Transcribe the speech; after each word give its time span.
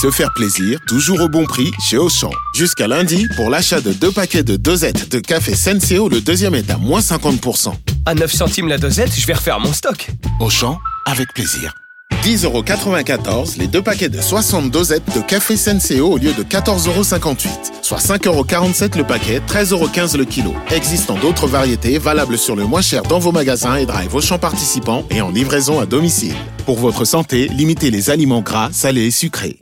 Se 0.00 0.10
faire 0.10 0.32
plaisir, 0.32 0.78
toujours 0.88 1.20
au 1.20 1.28
bon 1.28 1.44
prix 1.44 1.70
chez 1.78 1.98
Auchan. 1.98 2.30
Jusqu'à 2.54 2.88
lundi, 2.88 3.28
pour 3.36 3.50
l'achat 3.50 3.82
de 3.82 3.92
deux 3.92 4.10
paquets 4.10 4.42
de 4.42 4.56
dosettes 4.56 5.10
de 5.10 5.18
café 5.20 5.54
Senseo, 5.54 6.08
le 6.08 6.22
deuxième 6.22 6.54
est 6.54 6.70
à 6.70 6.78
moins 6.78 7.00
50%. 7.00 7.74
À 8.06 8.14
9 8.14 8.32
centimes 8.32 8.68
la 8.68 8.78
dosette, 8.78 9.14
je 9.14 9.26
vais 9.26 9.34
refaire 9.34 9.60
mon 9.60 9.72
stock. 9.72 10.08
Auchan, 10.40 10.78
avec 11.04 11.32
plaisir. 11.34 11.74
10,94€ 12.22 13.58
les 13.58 13.66
deux 13.66 13.82
paquets 13.82 14.08
de 14.08 14.20
60 14.20 14.70
dosettes 14.70 15.02
de 15.14 15.20
café 15.20 15.56
Senseo 15.56 16.12
au 16.12 16.18
lieu 16.18 16.32
de 16.32 16.42
14,58€. 16.42 17.48
Soit 17.82 17.98
5,47€ 17.98 18.96
le 18.96 19.04
paquet, 19.04 19.40
13,15€ 19.46 20.16
le 20.16 20.24
kilo. 20.24 20.54
Existant 20.70 21.16
d'autres 21.18 21.46
variétés 21.46 21.98
valables 21.98 22.38
sur 22.38 22.56
le 22.56 22.64
moins 22.64 22.82
cher 22.82 23.02
dans 23.02 23.18
vos 23.18 23.32
magasins 23.32 23.76
et 23.76 23.86
drive 23.86 24.14
Auchan 24.14 24.38
participants 24.38 25.04
et 25.10 25.20
en 25.20 25.30
livraison 25.30 25.80
à 25.80 25.86
domicile. 25.86 26.34
Pour 26.66 26.78
votre 26.78 27.04
santé, 27.04 27.48
limitez 27.48 27.90
les 27.90 28.10
aliments 28.10 28.40
gras, 28.40 28.70
salés 28.72 29.06
et 29.06 29.10
sucrés. 29.10 29.58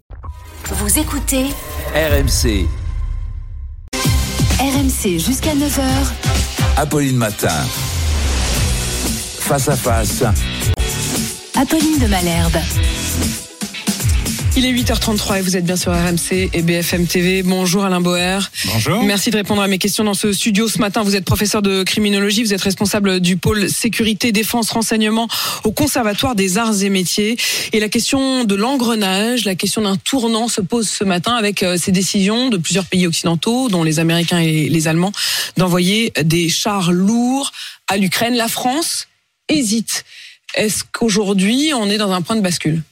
Vous 0.72 0.98
écoutez 0.98 1.46
RMC, 1.94 2.66
RMC 4.60 5.18
jusqu'à 5.18 5.54
9h. 5.54 5.80
Apolline 6.76 7.16
Matin. 7.16 7.48
Face 9.38 9.68
à 9.68 9.76
face, 9.76 10.22
Apolline 11.60 11.98
de 11.98 12.06
Malherbe. 12.06 12.56
Il 14.56 14.64
est 14.64 14.72
8h33 14.72 15.40
et 15.40 15.42
vous 15.42 15.58
êtes 15.58 15.66
bien 15.66 15.76
sur 15.76 15.92
RMC 15.92 16.48
et 16.54 16.62
BFM 16.62 17.06
TV. 17.06 17.42
Bonjour 17.42 17.84
Alain 17.84 18.00
Boer. 18.00 18.38
Bonjour. 18.64 19.02
Merci 19.02 19.30
de 19.30 19.36
répondre 19.36 19.60
à 19.60 19.68
mes 19.68 19.76
questions 19.76 20.02
dans 20.02 20.14
ce 20.14 20.32
studio 20.32 20.68
ce 20.68 20.78
matin. 20.78 21.02
Vous 21.02 21.16
êtes 21.16 21.26
professeur 21.26 21.60
de 21.60 21.82
criminologie, 21.82 22.42
vous 22.42 22.54
êtes 22.54 22.62
responsable 22.62 23.20
du 23.20 23.36
pôle 23.36 23.68
sécurité, 23.68 24.32
défense, 24.32 24.70
renseignement 24.70 25.28
au 25.64 25.70
Conservatoire 25.70 26.34
des 26.34 26.56
arts 26.56 26.82
et 26.82 26.88
métiers. 26.88 27.36
Et 27.74 27.80
la 27.80 27.90
question 27.90 28.44
de 28.44 28.54
l'engrenage, 28.54 29.44
la 29.44 29.54
question 29.54 29.82
d'un 29.82 29.96
tournant 29.96 30.48
se 30.48 30.62
pose 30.62 30.88
ce 30.88 31.04
matin 31.04 31.34
avec 31.34 31.62
euh, 31.62 31.76
ces 31.76 31.92
décisions 31.92 32.48
de 32.48 32.56
plusieurs 32.56 32.86
pays 32.86 33.06
occidentaux, 33.06 33.68
dont 33.68 33.82
les 33.82 33.98
Américains 33.98 34.38
et 34.38 34.70
les 34.70 34.88
Allemands, 34.88 35.12
d'envoyer 35.58 36.10
des 36.22 36.48
chars 36.48 36.90
lourds 36.90 37.52
à 37.86 37.98
l'Ukraine. 37.98 38.34
La 38.34 38.48
France 38.48 39.08
hésite. 39.50 40.06
Est-ce 40.54 40.84
qu'aujourd'hui 40.90 41.72
on 41.74 41.88
est 41.88 41.98
dans 41.98 42.12
un 42.12 42.22
point 42.22 42.36
de 42.36 42.40
bascule? 42.40 42.82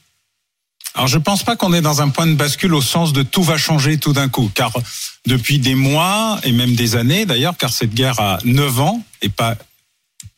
Alors 0.95 1.07
je 1.07 1.17
pense 1.17 1.43
pas 1.43 1.55
qu'on 1.55 1.73
est 1.73 1.81
dans 1.81 2.01
un 2.01 2.09
point 2.09 2.27
de 2.27 2.33
bascule 2.33 2.73
au 2.73 2.81
sens 2.81 3.13
de 3.13 3.23
tout 3.23 3.43
va 3.43 3.57
changer 3.57 3.97
tout 3.97 4.13
d'un 4.13 4.27
coup, 4.27 4.51
car 4.53 4.71
depuis 5.25 5.59
des 5.59 5.75
mois 5.75 6.39
et 6.43 6.51
même 6.51 6.75
des 6.75 6.95
années 6.95 7.25
d'ailleurs, 7.25 7.57
car 7.57 7.71
cette 7.71 7.93
guerre 7.93 8.19
a 8.19 8.39
9 8.43 8.79
ans 8.79 9.03
et 9.21 9.29
pas 9.29 9.55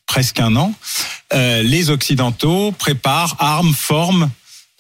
presque 0.06 0.42
un 0.42 0.56
an, 0.58 0.74
euh, 1.34 1.64
les 1.64 1.90
Occidentaux 1.90 2.74
préparent, 2.74 3.38
arment, 3.40 3.72
forment 3.72 4.30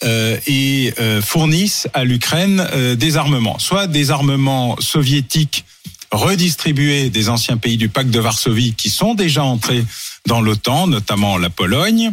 euh, 0.03 0.37
et 0.45 0.93
euh, 0.99 1.21
fournissent 1.21 1.87
à 1.93 2.03
l'Ukraine 2.03 2.67
des 2.97 3.15
armements, 3.15 3.57
soit 3.57 3.87
des 3.87 4.11
armements 4.11 4.75
soviétiques 4.81 5.63
redistribués 6.11 7.09
des 7.09 7.29
anciens 7.29 7.55
pays 7.55 7.77
du 7.77 7.87
pacte 7.87 8.09
de 8.09 8.19
Varsovie 8.19 8.73
qui 8.73 8.89
sont 8.89 9.13
déjà 9.13 9.45
entrés 9.45 9.85
dans 10.25 10.41
l'OTAN, 10.41 10.87
notamment 10.87 11.37
la 11.37 11.49
Pologne, 11.49 12.11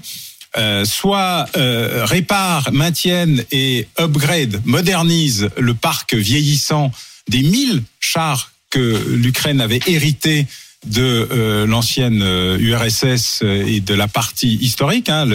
euh, 0.57 0.85
soit 0.85 1.47
euh, 1.57 2.05
réparent, 2.05 2.73
maintiennent 2.73 3.45
et 3.53 3.87
upgrade, 3.99 4.61
modernisent 4.65 5.49
le 5.59 5.75
parc 5.75 6.15
vieillissant 6.15 6.91
des 7.29 7.43
1000 7.43 7.83
chars 8.01 8.53
que 8.71 9.05
l'Ukraine 9.11 9.61
avait 9.61 9.81
hérité 9.87 10.47
de 10.87 11.29
euh, 11.31 11.67
l'ancienne 11.67 12.23
euh, 12.23 12.57
URSS 12.59 13.43
et 13.43 13.81
de 13.81 13.95
la 13.95 14.09
partie 14.09 14.55
historique. 14.57 15.09
Hein, 15.09 15.27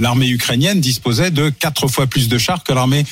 l'armée 0.00 0.28
ukrainienne 0.28 0.80
disposait 0.80 1.30
de 1.30 1.50
quatre 1.50 1.88
fois 1.88 2.06
plus 2.06 2.28
de 2.28 2.38
chars 2.38 2.64
que 2.64 2.72
l'armée 2.72 3.04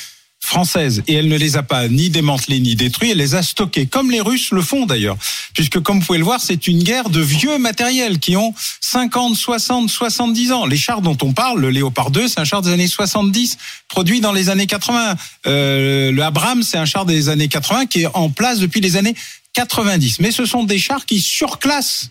française 0.47 1.03
et 1.07 1.13
elle 1.15 1.27
ne 1.27 1.37
les 1.37 1.57
a 1.57 1.63
pas 1.63 1.87
ni 1.87 2.09
démantelés 2.09 2.59
ni 2.59 2.75
détruits, 2.75 3.11
elle 3.11 3.17
les 3.17 3.35
a 3.35 3.43
stockés, 3.43 3.85
comme 3.85 4.09
les 4.09 4.21
Russes 4.21 4.51
le 4.51 4.61
font 4.61 4.85
d'ailleurs, 4.85 5.17
puisque 5.53 5.79
comme 5.81 5.99
vous 5.99 6.05
pouvez 6.05 6.17
le 6.17 6.23
voir, 6.23 6.39
c'est 6.39 6.67
une 6.67 6.81
guerre 6.81 7.09
de 7.09 7.19
vieux 7.19 7.57
matériels 7.57 8.19
qui 8.19 8.37
ont 8.37 8.53
50, 8.81 9.35
60, 9.35 9.89
70 9.89 10.51
ans. 10.53 10.65
Les 10.65 10.77
chars 10.77 11.01
dont 11.01 11.17
on 11.21 11.33
parle, 11.33 11.59
le 11.59 11.69
Léopard 11.69 12.11
2, 12.11 12.29
c'est 12.29 12.39
un 12.39 12.45
char 12.45 12.61
des 12.61 12.71
années 12.71 12.87
70, 12.87 13.57
produit 13.89 14.21
dans 14.21 14.31
les 14.31 14.49
années 14.49 14.67
80. 14.67 15.15
Euh, 15.45 16.11
le 16.11 16.23
Abrams, 16.23 16.63
c'est 16.63 16.77
un 16.77 16.85
char 16.85 17.05
des 17.05 17.29
années 17.29 17.49
80 17.49 17.85
qui 17.87 18.03
est 18.03 18.09
en 18.13 18.29
place 18.29 18.59
depuis 18.59 18.79
les 18.79 18.95
années 18.95 19.15
90. 19.53 20.21
Mais 20.21 20.31
ce 20.31 20.45
sont 20.45 20.63
des 20.63 20.79
chars 20.79 21.05
qui 21.05 21.19
surclassent 21.19 22.09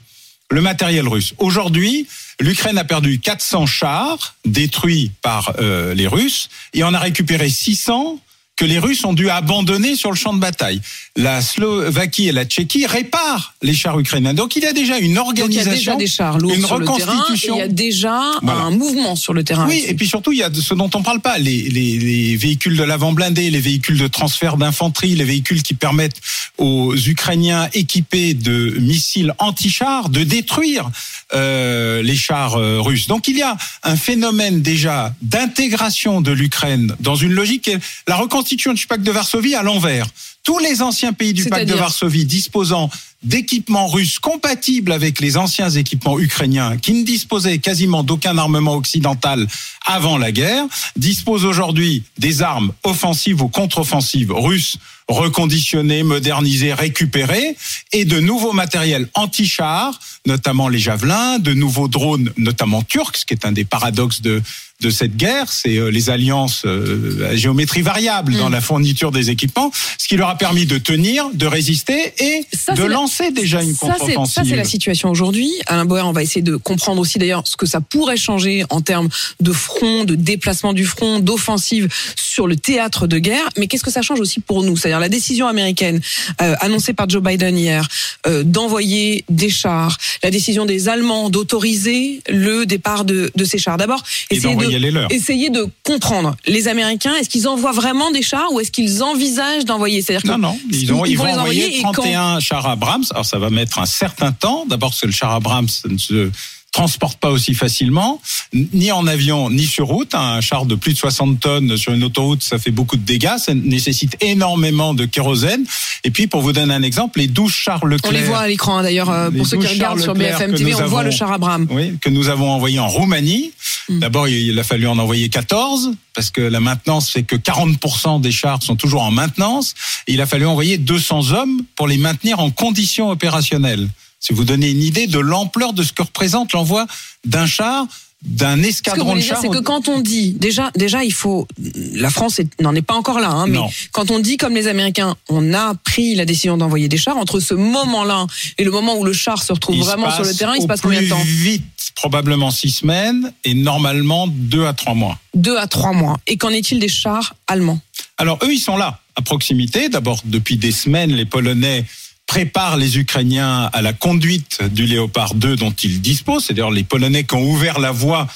le 0.50 0.60
matériel 0.60 1.08
russe. 1.08 1.34
Aujourd'hui, 1.38 2.06
l'Ukraine 2.38 2.78
a 2.78 2.84
perdu 2.84 3.18
400 3.18 3.66
chars 3.66 4.34
détruits 4.44 5.10
par 5.22 5.54
euh, 5.58 5.94
les 5.94 6.06
Russes 6.06 6.48
et 6.74 6.84
en 6.84 6.94
a 6.94 6.98
récupéré 6.98 7.48
600 7.48 8.20
que 8.56 8.64
les 8.64 8.78
Russes 8.78 9.04
ont 9.04 9.12
dû 9.12 9.28
abandonner 9.28 9.96
sur 9.96 10.10
le 10.10 10.16
champ 10.16 10.32
de 10.32 10.38
bataille. 10.40 10.80
La 11.14 11.42
Slovaquie 11.42 12.28
et 12.28 12.32
la 12.32 12.44
Tchéquie 12.46 12.86
réparent 12.86 13.54
les 13.62 13.74
chars 13.74 13.98
ukrainiens. 13.98 14.32
Donc 14.34 14.56
il 14.56 14.62
y 14.62 14.66
a 14.66 14.72
déjà 14.72 14.98
une 14.98 15.14
Donc 15.14 15.32
il 15.34 15.38
y 15.38 15.40
a 15.40 15.44
organisation, 15.44 15.92
déjà 15.92 15.96
des 15.96 16.06
chars 16.06 16.38
lourds 16.38 16.54
une 16.54 16.64
sur 16.64 16.78
le 16.78 16.86
terrain. 16.86 16.98
et 16.98 17.04
reconstitution. 17.04 17.54
Il 17.56 17.58
y 17.58 17.62
a 17.62 17.68
déjà 17.68 18.18
Voilà. 18.42 18.62
un 18.62 18.70
mouvement 18.70 19.14
sur 19.14 19.34
le 19.34 19.44
terrain. 19.44 19.66
Oui, 19.68 19.84
et 19.86 19.94
puis 19.94 20.06
surtout, 20.06 20.32
il 20.32 20.38
y 20.38 20.42
a 20.42 20.50
ce 20.52 20.72
dont 20.74 20.90
on 20.94 21.02
parle 21.02 21.20
pas, 21.20 21.36
les, 21.38 21.62
les, 21.68 21.98
les 21.98 22.36
véhicules 22.36 22.76
de 22.78 22.82
l'avant 22.82 23.12
blindé, 23.12 23.50
les 23.50 23.60
véhicules 23.60 23.98
de 23.98 24.08
transfert 24.08 24.56
d'infanterie, 24.56 25.14
les 25.14 25.24
véhicules 25.24 25.62
qui 25.62 25.74
permettent 25.74 26.20
aux 26.56 26.96
Ukrainiens 26.96 27.68
équipés 27.74 28.32
de 28.32 28.74
missiles 28.80 29.34
anti-chars 29.38 30.08
de 30.08 30.24
détruire 30.24 30.88
euh, 31.34 32.02
les 32.02 32.16
chars 32.16 32.54
euh, 32.56 32.80
russes. 32.80 33.06
Donc 33.06 33.28
il 33.28 33.36
y 33.36 33.42
a 33.42 33.56
un 33.82 33.96
phénomène 33.96 34.62
déjà 34.62 35.14
d'intégration 35.20 36.22
de 36.22 36.32
l'Ukraine 36.32 36.94
dans 37.00 37.16
une 37.16 37.32
logique 37.32 37.62
qui 37.64 37.70
est 37.72 37.78
la 38.08 38.16
reconstitution 38.16 38.45
du 38.54 38.86
pacte 38.86 39.02
de 39.02 39.10
Varsovie 39.10 39.54
à 39.54 39.62
l'envers. 39.62 40.06
Tous 40.44 40.58
les 40.58 40.82
anciens 40.82 41.12
pays 41.12 41.32
du 41.32 41.46
pacte 41.46 41.68
de 41.68 41.74
Varsovie 41.74 42.24
disposant 42.24 42.88
d'équipements 43.22 43.88
russes 43.88 44.20
compatibles 44.20 44.92
avec 44.92 45.18
les 45.20 45.36
anciens 45.36 45.70
équipements 45.70 46.18
ukrainiens 46.18 46.76
qui 46.76 46.92
ne 46.92 47.04
disposaient 47.04 47.58
quasiment 47.58 48.04
d'aucun 48.04 48.38
armement 48.38 48.74
occidental 48.74 49.46
avant 49.84 50.18
la 50.18 50.30
guerre, 50.30 50.64
disposent 50.96 51.44
aujourd'hui 51.44 52.04
des 52.18 52.42
armes 52.42 52.72
offensives 52.84 53.42
ou 53.42 53.48
contre-offensives 53.48 54.32
russes 54.32 54.78
reconditionnées, 55.08 56.02
modernisées, 56.02 56.72
récupérées, 56.74 57.56
et 57.92 58.04
de 58.04 58.20
nouveaux 58.20 58.52
matériels 58.52 59.08
anti-chars, 59.14 59.98
notamment 60.26 60.68
les 60.68 60.78
javelins, 60.78 61.38
de 61.38 61.52
nouveaux 61.54 61.88
drones, 61.88 62.32
notamment 62.36 62.82
turcs, 62.82 63.16
ce 63.18 63.24
qui 63.26 63.34
est 63.34 63.44
un 63.46 63.52
des 63.52 63.64
paradoxes 63.64 64.22
de 64.22 64.42
de 64.82 64.90
cette 64.90 65.16
guerre, 65.16 65.50
c'est 65.50 65.78
euh, 65.78 65.88
les 65.90 66.10
alliances 66.10 66.64
euh, 66.66 67.30
à 67.30 67.34
géométrie 67.34 67.80
variable 67.80 68.34
Mm. 68.34 68.38
dans 68.38 68.48
la 68.50 68.60
fourniture 68.60 69.10
des 69.10 69.30
équipements, 69.30 69.72
ce 69.96 70.06
qui 70.06 70.18
leur 70.18 70.28
a 70.28 70.36
permis 70.36 70.66
de 70.66 70.76
tenir, 70.76 71.30
de 71.32 71.46
résister 71.46 72.12
et 72.18 72.44
Ça, 72.54 72.74
de 72.74 72.82
la- 72.82 72.88
lancer 72.90 73.30
déjà 73.30 73.62
une 73.62 73.74
contre-offensive. 73.74 74.34
Ça, 74.34 74.42
c'est 74.46 74.54
la 74.54 74.64
situation 74.64 75.08
aujourd'hui. 75.08 75.50
Alain 75.66 75.86
Boer, 75.86 76.02
on 76.06 76.12
va 76.12 76.22
essayer 76.22 76.42
de 76.42 76.56
comprendre 76.56 77.00
aussi 77.00 77.18
d'ailleurs 77.18 77.40
ce 77.46 77.56
que 77.56 77.64
ça 77.64 77.80
pourrait 77.80 78.18
changer 78.18 78.64
en 78.68 78.82
termes 78.82 79.08
de 79.40 79.50
front, 79.52 80.04
de 80.04 80.14
déplacement 80.14 80.74
du 80.74 80.84
front, 80.84 81.20
d'offensive 81.20 81.88
sur 82.14 82.46
le 82.46 82.56
théâtre 82.56 83.06
de 83.06 83.18
guerre. 83.18 83.48
Mais 83.56 83.68
qu'est-ce 83.68 83.82
que 83.84 83.90
ça 83.90 84.02
change 84.02 84.20
aussi 84.20 84.40
pour 84.40 84.62
nous? 84.62 84.76
C'est-à-dire 84.76 84.95
la 84.98 85.08
décision 85.08 85.46
américaine 85.46 86.00
euh, 86.40 86.54
annoncée 86.60 86.92
par 86.92 87.08
Joe 87.08 87.22
Biden 87.22 87.56
hier 87.56 87.86
euh, 88.26 88.42
d'envoyer 88.44 89.24
des 89.28 89.50
chars, 89.50 89.96
la 90.22 90.30
décision 90.30 90.66
des 90.66 90.88
Allemands 90.88 91.30
d'autoriser 91.30 92.20
le 92.28 92.66
départ 92.66 93.04
de, 93.04 93.30
de 93.34 93.44
ces 93.44 93.58
chars. 93.58 93.76
D'abord, 93.76 94.02
essayer 94.30 94.56
de, 94.56 95.14
essayer 95.14 95.50
comprendre 95.82 96.36
les 96.46 96.68
Américains. 96.68 97.14
Est-ce 97.16 97.28
qu'ils 97.28 97.48
envoient 97.48 97.72
vraiment 97.72 98.10
des 98.10 98.22
chars 98.22 98.52
ou 98.52 98.60
est-ce 98.60 98.70
qu'ils 98.70 99.02
envisagent 99.02 99.64
d'envoyer? 99.64 100.02
C'est-à-dire 100.02 100.32
Non, 100.32 100.38
non, 100.38 100.58
ils, 100.70 100.92
ont, 100.92 101.04
ils, 101.04 101.16
vont, 101.16 101.24
envoyer 101.24 101.78
et 101.78 101.82
quand? 101.82 101.92
31 101.92 102.40
chars 102.40 102.66
Abrams. 102.66 103.04
Alors 103.10 103.24
ça 103.24 103.38
va 103.38 103.50
mettre 103.50 103.78
un 103.78 103.86
certain 103.86 104.32
temps. 104.32 104.66
D'abord 104.66 104.90
parce 104.90 105.00
que 105.00 105.06
le 105.06 105.12
char 105.12 105.32
Abrams 105.32 105.68
ne 105.88 105.98
se 105.98 106.30
transporte 106.76 107.18
pas 107.18 107.30
aussi 107.30 107.54
facilement, 107.54 108.20
ni 108.52 108.92
en 108.92 109.06
avion, 109.06 109.48
ni 109.48 109.64
sur 109.64 109.86
route. 109.86 110.14
Un 110.14 110.42
char 110.42 110.66
de 110.66 110.74
plus 110.74 110.92
de 110.92 110.98
60 110.98 111.40
tonnes 111.40 111.76
sur 111.78 111.94
une 111.94 112.04
autoroute, 112.04 112.42
ça 112.42 112.58
fait 112.58 112.70
beaucoup 112.70 112.98
de 112.98 113.02
dégâts, 113.02 113.38
ça 113.38 113.54
nécessite 113.54 114.14
énormément 114.20 114.92
de 114.92 115.06
kérosène. 115.06 115.64
Et 116.04 116.10
puis, 116.10 116.26
pour 116.26 116.42
vous 116.42 116.52
donner 116.52 116.74
un 116.74 116.82
exemple, 116.82 117.18
les 117.18 117.28
12 117.28 117.50
chars 117.50 117.80
On 117.82 117.86
Leclerc... 117.86 118.12
les 118.12 118.24
voit 118.24 118.40
à 118.40 118.48
l'écran 118.48 118.76
hein, 118.76 118.82
d'ailleurs 118.82 119.08
euh, 119.08 119.30
pour 119.30 119.46
ceux 119.46 119.56
qui 119.56 119.66
regardent 119.68 120.00
sur 120.00 120.12
BFM 120.12 120.54
TV, 120.54 120.74
on 120.74 120.86
voit 120.86 121.02
le 121.02 121.10
char 121.10 121.32
Abraham. 121.32 121.66
Oui, 121.70 121.96
que 121.98 122.10
nous 122.10 122.28
avons 122.28 122.50
envoyé 122.50 122.78
en 122.78 122.88
Roumanie. 122.88 123.52
Mm. 123.88 124.00
D'abord, 124.00 124.28
il 124.28 124.58
a 124.58 124.62
fallu 124.62 124.86
en 124.86 124.98
envoyer 124.98 125.30
14 125.30 125.92
parce 126.14 126.30
que 126.30 126.42
la 126.42 126.60
maintenance 126.60 127.08
fait 127.08 127.22
que 127.22 127.36
40% 127.36 128.20
des 128.20 128.32
chars 128.32 128.62
sont 128.62 128.76
toujours 128.76 129.02
en 129.02 129.10
maintenance. 129.10 129.72
Et 130.08 130.12
il 130.12 130.20
a 130.20 130.26
fallu 130.26 130.44
envoyer 130.44 130.76
200 130.76 131.32
hommes 131.32 131.62
pour 131.74 131.88
les 131.88 131.96
maintenir 131.96 132.38
en 132.38 132.50
conditions 132.50 133.08
opérationnelles. 133.10 133.88
Si 134.26 134.32
vous 134.32 134.42
donnez 134.44 134.70
une 134.70 134.82
idée 134.82 135.06
de 135.06 135.20
l'ampleur 135.20 135.72
de 135.72 135.84
ce 135.84 135.92
que 135.92 136.02
représente 136.02 136.52
l'envoi 136.52 136.88
d'un 137.24 137.46
char, 137.46 137.86
d'un 138.24 138.56
Ce 138.56 138.60
que 138.62 138.66
escadron 138.66 139.14
dire, 139.14 139.24
chars. 139.24 139.38
c'est 139.40 139.48
que 139.48 139.60
quand 139.60 139.88
on 139.88 140.00
dit, 140.00 140.32
déjà, 140.32 140.72
déjà, 140.74 141.04
il 141.04 141.12
faut, 141.12 141.46
la 141.94 142.10
France 142.10 142.40
n'en 142.60 142.74
est 142.74 142.82
pas 142.82 142.94
encore 142.94 143.20
là, 143.20 143.30
hein, 143.30 143.46
mais 143.46 143.58
Non. 143.58 143.68
quand 143.92 144.10
on 144.10 144.18
dit 144.18 144.36
comme 144.36 144.52
les 144.56 144.66
Américains, 144.66 145.14
on 145.28 145.54
a 145.54 145.74
pris 145.76 146.16
la 146.16 146.24
décision 146.24 146.56
d'envoyer 146.56 146.88
des 146.88 146.96
chars, 146.96 147.16
entre 147.16 147.38
ce 147.38 147.54
moment-là 147.54 148.26
et 148.58 148.64
le 148.64 148.72
moment 148.72 148.98
où 148.98 149.04
le 149.04 149.12
char 149.12 149.40
se 149.44 149.52
retrouve 149.52 149.76
il 149.76 149.82
se 149.84 149.86
vraiment 149.90 150.10
sur 150.10 150.24
le 150.24 150.34
terrain, 150.34 150.54
il 150.56 150.62
se 150.62 150.66
passe 150.66 150.80
combien 150.80 151.02
de 151.02 151.08
temps 151.08 151.22
Vite, 151.24 151.62
probablement 151.94 152.50
six 152.50 152.70
semaines 152.70 153.32
et 153.44 153.54
normalement 153.54 154.26
deux 154.26 154.66
à 154.66 154.72
trois 154.72 154.94
mois. 154.94 155.20
Deux 155.34 155.56
à 155.56 155.68
trois 155.68 155.92
mois. 155.92 156.16
Et 156.26 156.36
qu'en 156.36 156.50
est-il 156.50 156.80
des 156.80 156.88
chars 156.88 157.36
allemands? 157.46 157.78
Alors 158.18 158.40
eux, 158.42 158.52
ils 158.52 158.58
sont 158.58 158.76
là, 158.76 158.98
à 159.14 159.22
proximité. 159.22 159.88
D'abord, 159.88 160.20
depuis 160.24 160.56
des 160.56 160.72
semaines, 160.72 161.12
les 161.12 161.26
Polonais 161.26 161.84
préparent 162.26 162.76
les 162.76 162.98
Ukrainiens 162.98 163.70
à 163.72 163.82
la 163.82 163.92
conduite 163.92 164.62
du 164.62 164.86
Léopard 164.86 165.34
2 165.34 165.56
dont 165.56 165.70
ils 165.70 166.00
disposent. 166.00 166.46
C'est 166.46 166.54
d'ailleurs 166.54 166.70
les 166.70 166.84
Polonais 166.84 167.24
qui 167.24 167.34
ont 167.34 167.48
ouvert 167.48 167.78
la 167.78 167.92
voie 167.92 168.26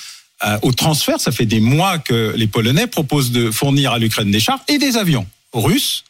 euh, 0.45 0.59
au 0.63 0.73
transfert. 0.73 1.21
Ça 1.21 1.33
fait 1.33 1.47
des 1.47 1.61
mois 1.61 1.99
que 1.99 2.33
les 2.37 2.47
Polonais 2.47 2.87
proposent 2.87 3.33
de 3.33 3.51
fournir 3.51 3.93
à 3.93 3.99
l'Ukraine 3.99 4.31
des 4.31 4.41
chars 4.41 4.61
et 4.69 4.79
des 4.79 4.97
avions 4.97 5.27
russes 5.53 6.05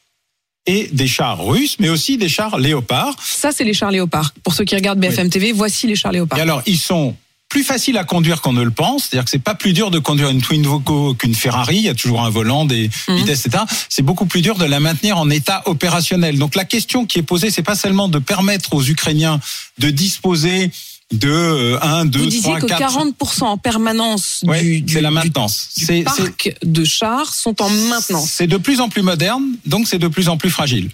et 0.67 0.89
des 0.93 1.09
chars 1.09 1.45
russes, 1.45 1.77
mais 1.81 1.89
aussi 1.89 2.19
des 2.19 2.29
chars 2.29 2.59
Léopard. 2.59 3.17
Ça, 3.21 3.51
c'est 3.51 3.65
les 3.65 3.75
chars 3.75 3.91
Léopard. 3.91 4.33
Pour 4.45 4.55
ceux 4.55 4.65
qui 4.65 4.75
regardent 4.75 5.01
BFM 5.01 5.31
TV, 5.31 5.53
voici 5.53 5.87
les 5.87 5.97
chars 5.97 6.13
Léopard. 6.13 6.39
Et 6.39 6.43
alors, 6.43 6.63
ils 6.67 6.79
sont 6.79 7.17
plus 7.51 7.65
faciles 7.65 7.99
à 7.99 8.05
conduire 8.05 8.41
qu'on 8.41 8.55
ne 8.55 8.63
le 8.63 8.71
pense. 8.71 9.03
C'est-à-dire 9.05 9.25
que 9.25 9.31
c'est 9.31 9.39
pas 9.43 9.55
plus 9.55 9.73
dur 9.75 9.91
de 9.91 9.99
conduire 9.99 10.31
une 10.31 10.41
Twin 10.41 10.63
Voco 10.63 11.15
qu'une 11.15 11.35
Ferrari. 11.35 11.77
Il 11.77 11.83
y 11.83 11.89
a 11.89 11.95
toujours 11.95 12.23
un 12.23 12.31
volant, 12.31 12.65
des 12.65 12.89
Mhm. 13.09 13.17
vitesses, 13.17 13.45
etc. 13.45 13.65
C'est 13.91 14.03
beaucoup 14.03 14.25
plus 14.25 14.41
dur 14.41 14.57
de 14.57 14.65
la 14.65 14.81
maintenir 14.81 15.19
en 15.19 15.29
état 15.29 15.63
opérationnel. 15.67 16.39
Donc 16.39 16.55
la 16.55 16.65
question 16.65 17.05
qui 17.05 17.19
est 17.19 17.23
posée, 17.23 17.51
c'est 17.51 17.63
pas 17.65 17.75
seulement 17.75 18.09
de 18.09 18.19
permettre 18.21 18.73
aux 18.75 18.83
Ukrainiens 18.85 19.41
de 19.79 19.91
disposer 19.91 20.71
de 21.13 21.29
euh, 21.29 21.79
1, 21.83 22.05
2, 22.05 22.21
Vous 22.21 22.27
disiez 22.27 22.43
3, 22.43 22.61
que 22.61 22.67
4... 22.67 22.81
40% 22.81 23.43
en 23.47 23.59
permanence 23.59 24.45
du, 24.45 24.81
du- 24.83 24.93
c'est 24.95 25.01
la 25.01 25.09
du- 25.09 25.15
maintenance. 25.17 25.71
du 25.77 25.85
c'est- 25.87 26.03
parc 26.05 26.55
de 26.63 26.85
chars 26.85 27.35
sont 27.35 27.61
en 27.61 27.69
maintenance. 27.69 28.31
C'est 28.33 28.47
de 28.47 28.57
plus 28.59 28.79
en 28.81 28.89
plus 28.89 29.03
moderne, 29.03 29.43
donc 29.67 29.89
c'est 29.89 29.99
de 29.99 30.07
plus 30.07 30.29
en 30.29 30.37
plus 30.37 30.51
fragile. 30.51 30.89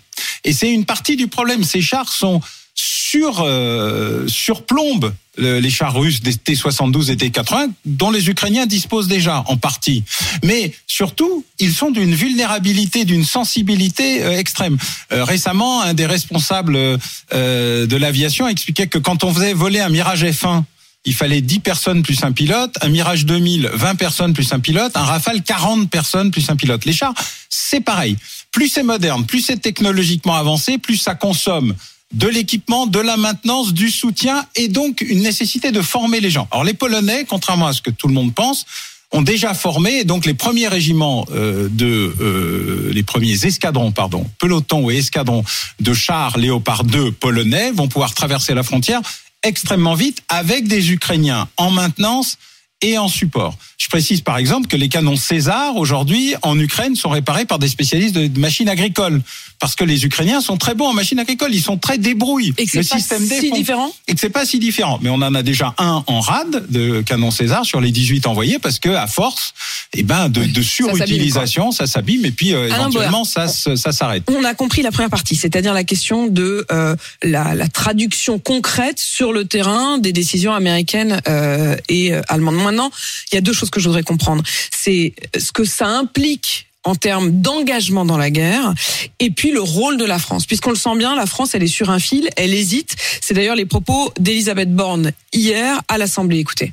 Et 0.45 0.55
c'est 0.55 0.73
une 0.73 0.87
partie 0.87 1.17
du 1.17 1.29
problème. 1.29 1.65
Ces 1.65 1.83
chars 1.83 2.09
sont 2.11 2.41
sur 2.75 3.43
euh, 3.43 4.27
surplombent 4.27 5.13
les 5.39 5.71
chars 5.71 5.95
russes 5.95 6.21
des 6.21 6.35
T-72 6.35 7.11
et 7.11 7.17
T-80 7.17 7.71
dont 7.85 8.11
les 8.11 8.29
Ukrainiens 8.29 8.67
disposent 8.67 9.09
déjà 9.09 9.45
en 9.47 9.57
partie. 9.57 10.05
Mais 10.43 10.73
surtout, 10.87 11.45
ils 11.59 11.73
sont 11.73 11.91
d'une 11.91 12.15
vulnérabilité, 12.15 13.05
d'une 13.05 13.25
sensibilité 13.25 14.23
euh, 14.23 14.39
extrême. 14.39 14.77
Euh, 15.13 15.25
récemment, 15.25 15.83
un 15.83 15.95
des 15.95 16.07
responsables 16.07 16.77
euh, 16.77 17.87
de 17.87 17.97
l'aviation 17.97 18.49
expliquait 18.49 18.87
que 18.87 18.99
quand 18.99 19.25
on 19.25 19.33
faisait 19.33 19.53
voler 19.53 19.81
un 19.81 19.89
Mirage 19.89 20.25
F1 20.25 20.63
il 21.09 21.15
fallait 21.15 21.41
10 21.41 21.61
personnes 21.61 22.03
plus 22.03 22.25
un 22.25 22.33
pilote, 22.33 22.77
un 22.81 22.89
Mirage 22.89 23.27
2000, 23.27 23.71
20 23.73 23.95
personnes 23.95 24.33
plus 24.33 24.53
un 24.53 24.59
pilote, 24.59 24.97
un 24.97 25.05
Rafale, 25.05 25.41
40 25.41 25.89
personnes 25.89 26.33
plus 26.33 26.51
un 26.51 26.57
pilote. 26.57 26.85
Les 26.85 26.93
chars, 26.93 27.15
c'est 27.49 27.81
pareil. 27.81 28.17
Plus 28.51 28.69
c'est 28.69 28.83
moderne, 28.83 29.25
plus 29.25 29.41
c'est 29.41 29.59
technologiquement 29.59 30.35
avancé, 30.35 30.79
plus 30.79 30.97
ça 30.97 31.15
consomme 31.15 31.77
de 32.17 32.29
l'équipement, 32.29 32.87
de 32.87 32.99
la 32.99 33.19
maintenance, 33.19 33.75
du 33.75 33.91
soutien 33.91 34.47
et 34.57 34.69
donc 34.69 35.03
une 35.03 35.23
nécessité 35.23 35.71
de 35.71 35.83
former 35.83 36.21
les 36.21 36.31
gens. 36.31 36.49
Alors 36.51 36.65
les 36.65 36.73
Polonais, 36.73 37.27
contrairement 37.29 37.67
à 37.67 37.75
ce 37.75 37.83
que 37.83 37.91
tout 37.91 38.09
le 38.09 38.15
monde 38.15 38.35
pense, 38.35 38.65
ont 39.13 39.21
déjà 39.21 39.53
formé 39.53 40.05
donc 40.05 40.25
les 40.25 40.35
premiers 40.35 40.67
régiments 40.67 41.27
euh, 41.31 41.69
de 41.71 42.15
euh, 42.21 42.91
les 42.93 43.03
premiers 43.03 43.47
escadrons 43.47 43.93
pardon 43.93 44.27
pelotons 44.41 44.91
et 44.91 44.97
escadrons 44.97 45.45
de 45.79 45.95
chars 45.95 46.39
Léopard 46.39 46.83
2 46.83 47.13
polonais 47.13 47.71
vont 47.71 47.87
pouvoir 47.87 48.15
traverser 48.15 48.53
la 48.53 48.65
frontière 48.65 49.01
extrêmement 49.45 49.95
vite 49.95 50.23
avec 50.29 50.67
des 50.67 50.91
Ukrainiens 50.91 51.49
en 51.57 51.71
maintenance 51.71 52.37
et 52.83 52.99
en 52.99 53.09
support. 53.09 53.57
Je 53.79 53.89
précise 53.89 54.21
par 54.21 54.37
exemple 54.37 54.69
que 54.69 54.77
les 54.77 54.89
canons 54.89 55.17
César 55.17 55.77
aujourd'hui 55.77 56.35
en 56.43 56.59
Ukraine 56.59 56.95
sont 56.95 57.09
réparés 57.09 57.45
par 57.45 57.59
des 57.59 57.69
spécialistes 57.69 58.15
de 58.15 58.39
machines 58.39 58.69
agricoles 58.69 59.23
parce 59.59 59.75
que 59.75 59.85
les 59.85 60.05
Ukrainiens 60.05 60.43
sont 60.43 60.59
très 60.59 60.75
bons 60.75 60.89
en 60.89 60.93
machines 60.93 61.19
agricoles, 61.19 61.55
ils 61.55 61.63
sont 61.63 61.79
très 61.79 61.97
débrouilles. 61.97 62.53
Et 62.59 62.67
que 62.67 62.77
Le 62.77 62.85
pas 62.85 62.97
système 62.97 63.23
si 63.25 63.51
différent? 63.51 63.91
Et 64.07 64.15
que 64.15 64.21
c'est 64.21 64.29
pas 64.29 64.45
si 64.45 64.59
différent. 64.59 64.99
Mais 65.01 65.09
on 65.09 65.15
en 65.15 65.35
a 65.35 65.43
déjà 65.43 65.75
un 65.79 66.05
en 66.07 66.21
rade 66.21 66.67
de 66.69 67.01
canon 67.01 67.31
César 67.31 67.65
sur 67.65 67.81
les 67.81 67.91
18 67.91 68.27
envoyés 68.27 68.59
parce 68.59 68.79
que 68.79 68.91
à 68.91 69.07
force, 69.07 69.55
eh 69.95 70.03
ben 70.03 70.29
de, 70.29 70.45
de 70.45 70.63
surutilisation, 70.63 71.73
ça 71.73 71.87
s'abîme 71.87 72.25
et 72.27 72.33
puis 72.33 72.53
euh, 72.53 72.69
éventuellement 72.69 73.25
ça 73.25 73.49
ça 73.49 73.93
s'arrête. 73.93 74.25
On 74.29 74.45
a 74.45 74.55
compris 74.55 74.83
la 74.83 74.91
première 74.91 75.11
partie, 75.11 75.37
c'est-à-dire 75.37 75.73
la 75.73 75.85
question 75.85 76.27
de 76.27 76.67
euh, 76.71 76.95
la, 77.23 77.55
la 77.55 77.69
traduction 77.69 78.39
concrète 78.39 78.99
sur 78.99 79.33
le 79.33 79.45
terrain 79.47 79.99
des 79.99 80.13
décisions 80.13 80.53
américaines 80.53 81.21
euh, 81.29 81.77
et 81.89 82.13
allemandes. 82.29 82.66
Maintenant, 82.67 82.91
il 83.31 83.37
y 83.37 83.39
a 83.39 83.41
deux 83.41 83.53
choses 83.53 83.71
que 83.71 83.81
je 83.81 83.89
voudrais 83.89 84.03
comprendre. 84.03 84.43
C'est 84.71 85.15
ce 85.39 85.53
que 85.53 85.65
ça 85.65 85.87
implique 85.87 86.67
en 86.83 86.95
termes 86.95 87.41
d'engagement 87.41 88.05
dans 88.05 88.17
la 88.17 88.31
guerre, 88.31 88.73
et 89.19 89.31
puis 89.31 89.51
le 89.51 89.61
rôle 89.61 89.97
de 89.97 90.05
la 90.05 90.19
France. 90.19 90.47
Puisqu'on 90.47 90.71
le 90.71 90.77
sent 90.77 90.97
bien, 90.97 91.17
la 91.17 91.27
France, 91.27 91.55
elle 91.55 91.63
est 91.63 91.69
sur 91.69 91.91
un 91.91 91.99
fil, 91.99 92.31
elle 92.37 92.55
hésite. 92.55 92.97
C'est 93.21 93.35
d'ailleurs 93.35 93.57
les 93.57 93.67
propos 93.67 94.13
d'Elisabeth 94.19 94.73
Borne 94.75 95.13
hier 95.33 95.81
à 95.89 95.99
l'Assemblée. 95.99 96.39
Écoutez. 96.39 96.73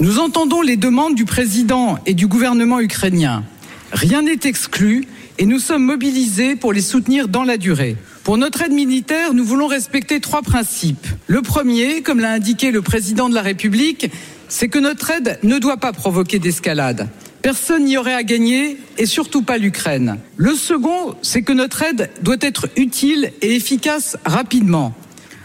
Nous 0.00 0.18
entendons 0.18 0.62
les 0.62 0.76
demandes 0.76 1.14
du 1.14 1.24
président 1.24 1.98
et 2.06 2.14
du 2.14 2.26
gouvernement 2.26 2.80
ukrainien. 2.80 3.44
Rien 3.92 4.22
n'est 4.22 4.40
exclu 4.44 5.06
et 5.38 5.46
nous 5.46 5.58
sommes 5.58 5.84
mobilisés 5.84 6.56
pour 6.56 6.72
les 6.72 6.82
soutenir 6.82 7.28
dans 7.28 7.44
la 7.44 7.56
durée. 7.56 7.96
Pour 8.24 8.36
notre 8.36 8.62
aide 8.62 8.72
militaire, 8.72 9.32
nous 9.32 9.44
voulons 9.44 9.66
respecter 9.66 10.20
trois 10.20 10.42
principes. 10.42 11.06
Le 11.26 11.40
premier, 11.40 12.02
comme 12.02 12.20
l'a 12.20 12.32
indiqué 12.32 12.70
le 12.70 12.82
président 12.82 13.28
de 13.28 13.34
la 13.34 13.42
République, 13.42 14.10
c'est 14.48 14.68
que 14.68 14.78
notre 14.78 15.10
aide 15.10 15.38
ne 15.42 15.58
doit 15.58 15.78
pas 15.78 15.92
provoquer 15.92 16.38
d'escalade. 16.38 17.08
Personne 17.40 17.84
n'y 17.84 17.96
aurait 17.96 18.14
à 18.14 18.22
gagner 18.22 18.76
et 18.98 19.06
surtout 19.06 19.40
pas 19.40 19.56
l'Ukraine. 19.56 20.18
Le 20.36 20.54
second, 20.54 21.14
c'est 21.22 21.42
que 21.42 21.54
notre 21.54 21.82
aide 21.82 22.10
doit 22.20 22.36
être 22.40 22.68
utile 22.76 23.32
et 23.40 23.56
efficace 23.56 24.18
rapidement. 24.26 24.94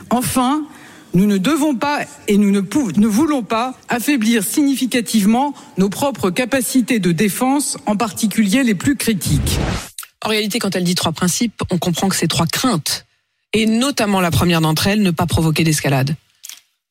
Enfin, 0.10 0.66
nous 1.14 1.26
ne 1.26 1.38
devons 1.38 1.76
pas 1.76 2.00
et 2.28 2.38
nous 2.38 2.52
ne, 2.52 3.08
voulons 3.08 3.44
pas 3.44 3.80
affaiblir 3.88 4.44
significativement 4.44 5.54
nos 5.78 5.88
propres 5.88 6.30
capacités 6.30 7.00
de 7.00 7.14
défense, 7.14 7.78
en 7.86 7.96
particulier 7.96 8.64
les 8.64 8.76
plus 8.76 8.98
critiques. 8.98 9.60
En 10.26 10.30
réalité, 10.30 10.58
quand 10.58 10.76
elle 10.76 10.84
dit 10.84 10.96
trois 10.96 11.12
principes, 11.12 11.62
on 11.70 11.78
comprend 11.78 12.10
que 12.10 12.16
c'est 12.16 12.28
trois 12.28 12.48
craintes. 12.48 13.06
Et 13.54 13.68
notamment 13.68 14.22
la 14.22 14.32
première 14.32 14.60
d'entre 14.60 14.88
elles, 14.88 15.04
ne 15.04 15.12
pas 15.12 15.28
provoquer 15.28 15.64
d'escalade. 15.64 16.16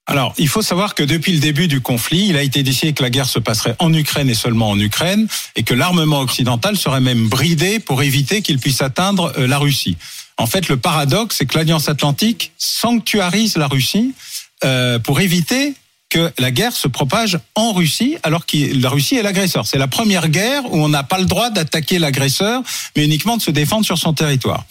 Alors, 0.06 0.34
il 0.38 0.46
faut 0.46 0.62
savoir 0.62 0.94
que 0.94 1.02
depuis 1.02 1.32
le 1.32 1.40
début 1.40 1.66
du 1.66 1.80
conflit, 1.80 2.28
il 2.28 2.36
a 2.36 2.42
été 2.42 2.62
décidé 2.62 2.92
que 2.92 3.02
la 3.02 3.10
guerre 3.10 3.28
se 3.28 3.40
passerait 3.40 3.74
en 3.80 3.92
Ukraine 3.92 4.30
et 4.30 4.34
seulement 4.34 4.70
en 4.70 4.78
Ukraine, 4.78 5.26
et 5.56 5.64
que 5.64 5.74
l'armement 5.74 6.20
occidental 6.20 6.76
serait 6.76 7.00
même 7.00 7.26
bridé 7.26 7.80
pour 7.80 8.04
éviter 8.04 8.40
qu'il 8.40 8.60
puisse 8.60 8.82
atteindre 8.82 9.32
euh, 9.36 9.48
la 9.48 9.58
Russie. 9.58 9.96
En 10.36 10.46
fait, 10.46 10.68
le 10.68 10.76
paradoxe, 10.76 11.36
c'est 11.38 11.46
que 11.46 11.58
l'Alliance 11.58 11.88
Atlantique 11.88 12.52
sanctuarise 12.56 13.56
la 13.56 13.66
Russie 13.66 14.14
euh, 14.62 15.00
pour 15.00 15.20
éviter 15.20 15.74
que 16.14 16.32
la 16.38 16.52
guerre 16.52 16.76
se 16.76 16.86
propage 16.86 17.40
en 17.56 17.72
Russie, 17.72 18.16
alors 18.22 18.46
que 18.46 18.80
la 18.80 18.88
Russie 18.88 19.16
est 19.16 19.22
l'agresseur. 19.24 19.66
C'est 19.66 19.78
la 19.78 19.88
première 19.88 20.28
guerre 20.28 20.62
où 20.72 20.76
on 20.76 20.88
n'a 20.88 21.02
pas 21.02 21.18
le 21.18 21.24
droit 21.24 21.50
d'attaquer 21.50 21.98
l'agresseur, 21.98 22.62
mais 22.94 23.04
uniquement 23.04 23.36
de 23.36 23.42
se 23.42 23.50
défendre 23.50 23.84
sur 23.84 23.98
son 23.98 24.12
territoire. 24.12 24.64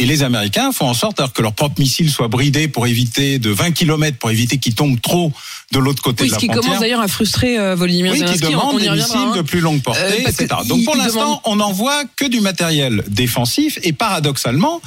Et 0.00 0.06
les 0.06 0.22
Américains 0.22 0.72
font 0.72 0.88
en 0.88 0.94
sorte 0.94 1.20
alors 1.20 1.32
que 1.34 1.42
leurs 1.42 1.52
propres 1.52 1.78
missiles 1.78 2.10
soient 2.10 2.28
bridés 2.28 2.68
pour 2.68 2.86
éviter 2.86 3.38
de 3.38 3.50
20 3.50 3.72
km, 3.72 4.16
pour 4.16 4.30
éviter 4.30 4.56
qu'ils 4.56 4.74
tombent 4.74 4.98
trop 5.00 5.30
de 5.72 5.78
l'autre 5.78 6.02
côté 6.02 6.22
Oui, 6.24 6.28
de 6.30 6.34
ce 6.34 6.36
la 6.36 6.40
qui 6.40 6.46
frontière. 6.46 6.64
commence 6.64 6.80
d'ailleurs 6.80 7.00
à 7.02 7.08
frustrer 7.08 7.58
euh, 7.58 7.74
Volodymyr 7.74 8.12
Oui, 8.12 8.18
qui 8.18 8.24
on 8.46 8.78
y 8.78 8.82
des 8.82 8.90
missiles 8.90 9.16
hein. 9.16 9.36
de 9.36 9.42
plus 9.42 9.60
longue 9.60 9.82
portée, 9.82 10.00
Euh, 10.02 10.28
etc. 10.28 10.46
il- 10.62 10.68
Donc 10.68 10.84
pour 10.84 10.96
l'instant, 10.96 11.42
on 11.44 11.56
n'envoie 11.56 12.02
que 12.16 12.24
du 12.24 12.40
matériel 12.40 13.04
défensif 13.08 13.78
et 13.82 13.92
paradoxalement, 13.92 14.80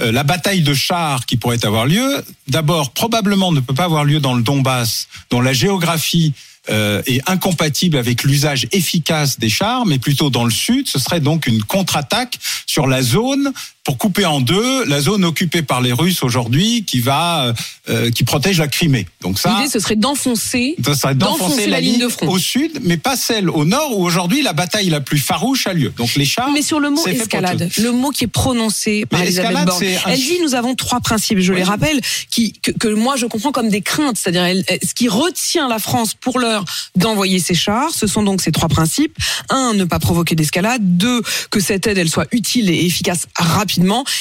euh, 0.00 0.12
la 0.12 0.22
bataille 0.22 0.62
de 0.62 0.72
chars 0.72 1.26
qui 1.26 1.36
pourrait 1.36 1.64
avoir 1.66 1.84
lieu, 1.86 2.24
d'abord 2.46 2.92
probablement 2.92 3.50
ne 3.50 3.58
peut 3.60 3.74
pas 3.74 3.84
avoir 3.84 4.04
lieu 4.04 4.20
dans 4.20 4.34
le 4.34 4.42
Donbass, 4.42 5.08
dont 5.30 5.40
la 5.40 5.52
géographie 5.52 6.32
euh, 6.68 7.02
est 7.06 7.22
incompatible 7.28 7.96
avec 7.96 8.22
l'usage 8.22 8.66
efficace 8.70 9.38
des 9.38 9.48
chars, 9.48 9.86
mais 9.86 9.98
plutôt 9.98 10.28
dans 10.30 10.44
le 10.44 10.50
sud. 10.50 10.86
Ce 10.88 10.98
serait 10.98 11.18
donc 11.20 11.46
une 11.46 11.62
contre-attaque 11.64 12.38
sur 12.66 12.86
la 12.86 13.02
zone 13.02 13.50
pour 13.84 13.98
couper 13.98 14.26
en 14.26 14.40
deux 14.40 14.84
la 14.84 15.00
zone 15.00 15.24
occupée 15.24 15.62
par 15.62 15.80
les 15.80 15.92
Russes 15.92 16.22
aujourd'hui, 16.22 16.84
qui 16.84 17.00
va, 17.00 17.54
euh, 17.88 18.10
qui 18.10 18.24
protège 18.24 18.58
la 18.58 18.68
Crimée. 18.68 19.06
Donc 19.22 19.38
ça, 19.38 19.56
L'idée, 19.56 19.70
ce 19.70 19.78
serait 19.78 19.96
d'enfoncer. 19.96 20.76
ça 20.84 20.94
serait 20.94 21.14
d'enfoncer 21.14 21.66
la, 21.66 21.80
ligne 21.80 21.98
de 21.98 22.08
front. 22.08 22.28
au 22.28 22.38
sud, 22.38 22.80
mais 22.82 22.98
pas 22.98 23.16
celle 23.16 23.48
au 23.48 23.64
nord 23.64 23.98
où 23.98 24.04
aujourd'hui 24.04 24.42
la 24.42 24.52
bataille 24.52 24.90
la 24.90 25.00
plus 25.00 25.18
farouche 25.18 25.66
a 25.66 25.72
lieu. 25.72 25.92
Donc 25.96 26.14
les 26.14 26.24
chars. 26.24 26.50
Mais 26.52 26.62
sur 26.62 26.78
le 26.78 26.90
mot 26.90 27.06
escalade, 27.06 27.70
le 27.78 27.92
mot 27.92 28.10
qui 28.10 28.24
est 28.24 28.28
prononcé 28.28 29.06
par 29.06 29.20
Mais 29.20 29.26
Elisabeth 29.26 29.64
Borne, 29.64 29.84
un 29.84 30.10
elle 30.10 30.20
dit 30.20 30.38
nous 30.42 30.54
avons 30.54 30.74
trois 30.74 31.00
principes, 31.00 31.38
je 31.38 31.52
les 31.52 31.62
rappelle, 31.62 32.00
qui, 32.30 32.52
que, 32.52 32.70
que 32.72 32.88
moi 32.88 33.16
je 33.16 33.26
comprends 33.26 33.52
comme 33.52 33.70
des 33.70 33.82
craintes, 33.82 34.18
c'est-à-dire 34.18 34.62
ce 34.86 34.94
qui 34.94 35.08
retient 35.08 35.68
la 35.68 35.78
France 35.78 36.14
pour 36.14 36.38
l'heure 36.38 36.64
d'envoyer 36.96 37.38
ses 37.38 37.54
chars, 37.54 37.90
ce 37.90 38.06
sont 38.06 38.22
donc 38.22 38.42
ces 38.42 38.52
trois 38.52 38.68
principes. 38.68 39.16
Un, 39.48 39.72
ne 39.74 39.84
pas 39.84 39.98
provoquer 39.98 40.34
d'escalade. 40.34 40.82
Deux, 40.98 41.22
que 41.50 41.60
cette 41.60 41.86
aide 41.86 41.98
elle 41.98 42.10
soit 42.10 42.26
utile 42.32 42.70
et 42.70 42.84
efficace 42.84 43.26
rapidement. 43.36 43.79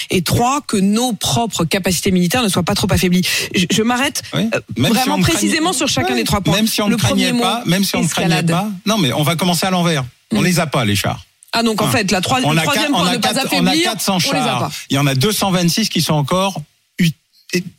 Et 0.09 0.21
trois, 0.21 0.61
que 0.61 0.77
nos 0.77 1.13
propres 1.13 1.65
capacités 1.65 2.11
militaires 2.11 2.43
ne 2.43 2.49
soient 2.49 2.63
pas 2.63 2.75
trop 2.75 2.87
affaiblies. 2.91 3.25
Je, 3.55 3.65
je 3.71 3.81
m'arrête 3.83 4.21
Oui. 4.33 4.49
euh, 4.53 4.59
si 4.75 4.81
vraiment 4.83 5.19
précisément 5.19 5.69
craignait- 5.71 5.77
sur 5.77 5.87
chacun 5.87 6.15
des 6.15 6.23
trois 6.23 6.41
points. 6.41 6.55
Même 6.55 6.67
si 6.67 6.81
on 6.81 6.89
ne 6.89 6.95
craignait 6.95 7.33
pas, 7.33 7.59
mot, 7.59 7.65
même 7.69 7.83
si 7.83 7.95
on 7.95 8.03
ne 8.03 8.07
craignait 8.07 8.43
pas. 8.43 8.69
Non, 8.85 8.97
mais 8.97 9.13
on 9.13 9.23
va 9.23 9.35
commencer 9.35 9.65
à 9.65 9.71
l'envers. 9.71 10.03
On 10.31 10.41
Mm. 10.41 10.45
les 10.45 10.59
a 10.59 10.67
pas 10.67 10.85
les 10.85 10.95
chars. 10.95 11.25
Ah 11.51 11.63
donc 11.63 11.81
en 11.81 11.87
Ah. 11.87 11.91
fait, 11.91 12.11
la 12.11 12.19
On 12.43 12.51
le 12.51 12.61
troisième 12.61 12.91
quatre- 12.91 12.93
on 12.93 13.05
a 13.05 13.11
ne 13.13 13.17
pas 13.17 13.33
quatre- 13.33 13.47
on 13.53 13.65
a 13.65 13.69
affaiblir, 13.71 13.83
400 13.91 14.17
on 14.27 14.31
les 14.33 14.39
a 14.39 14.43
chars. 14.45 14.59
pas. 14.59 14.71
Il 14.91 14.95
y 14.95 14.99
en 14.99 15.07
a 15.07 15.15
226 15.15 15.89
qui 15.89 16.01
sont 16.01 16.13
encore 16.13 16.61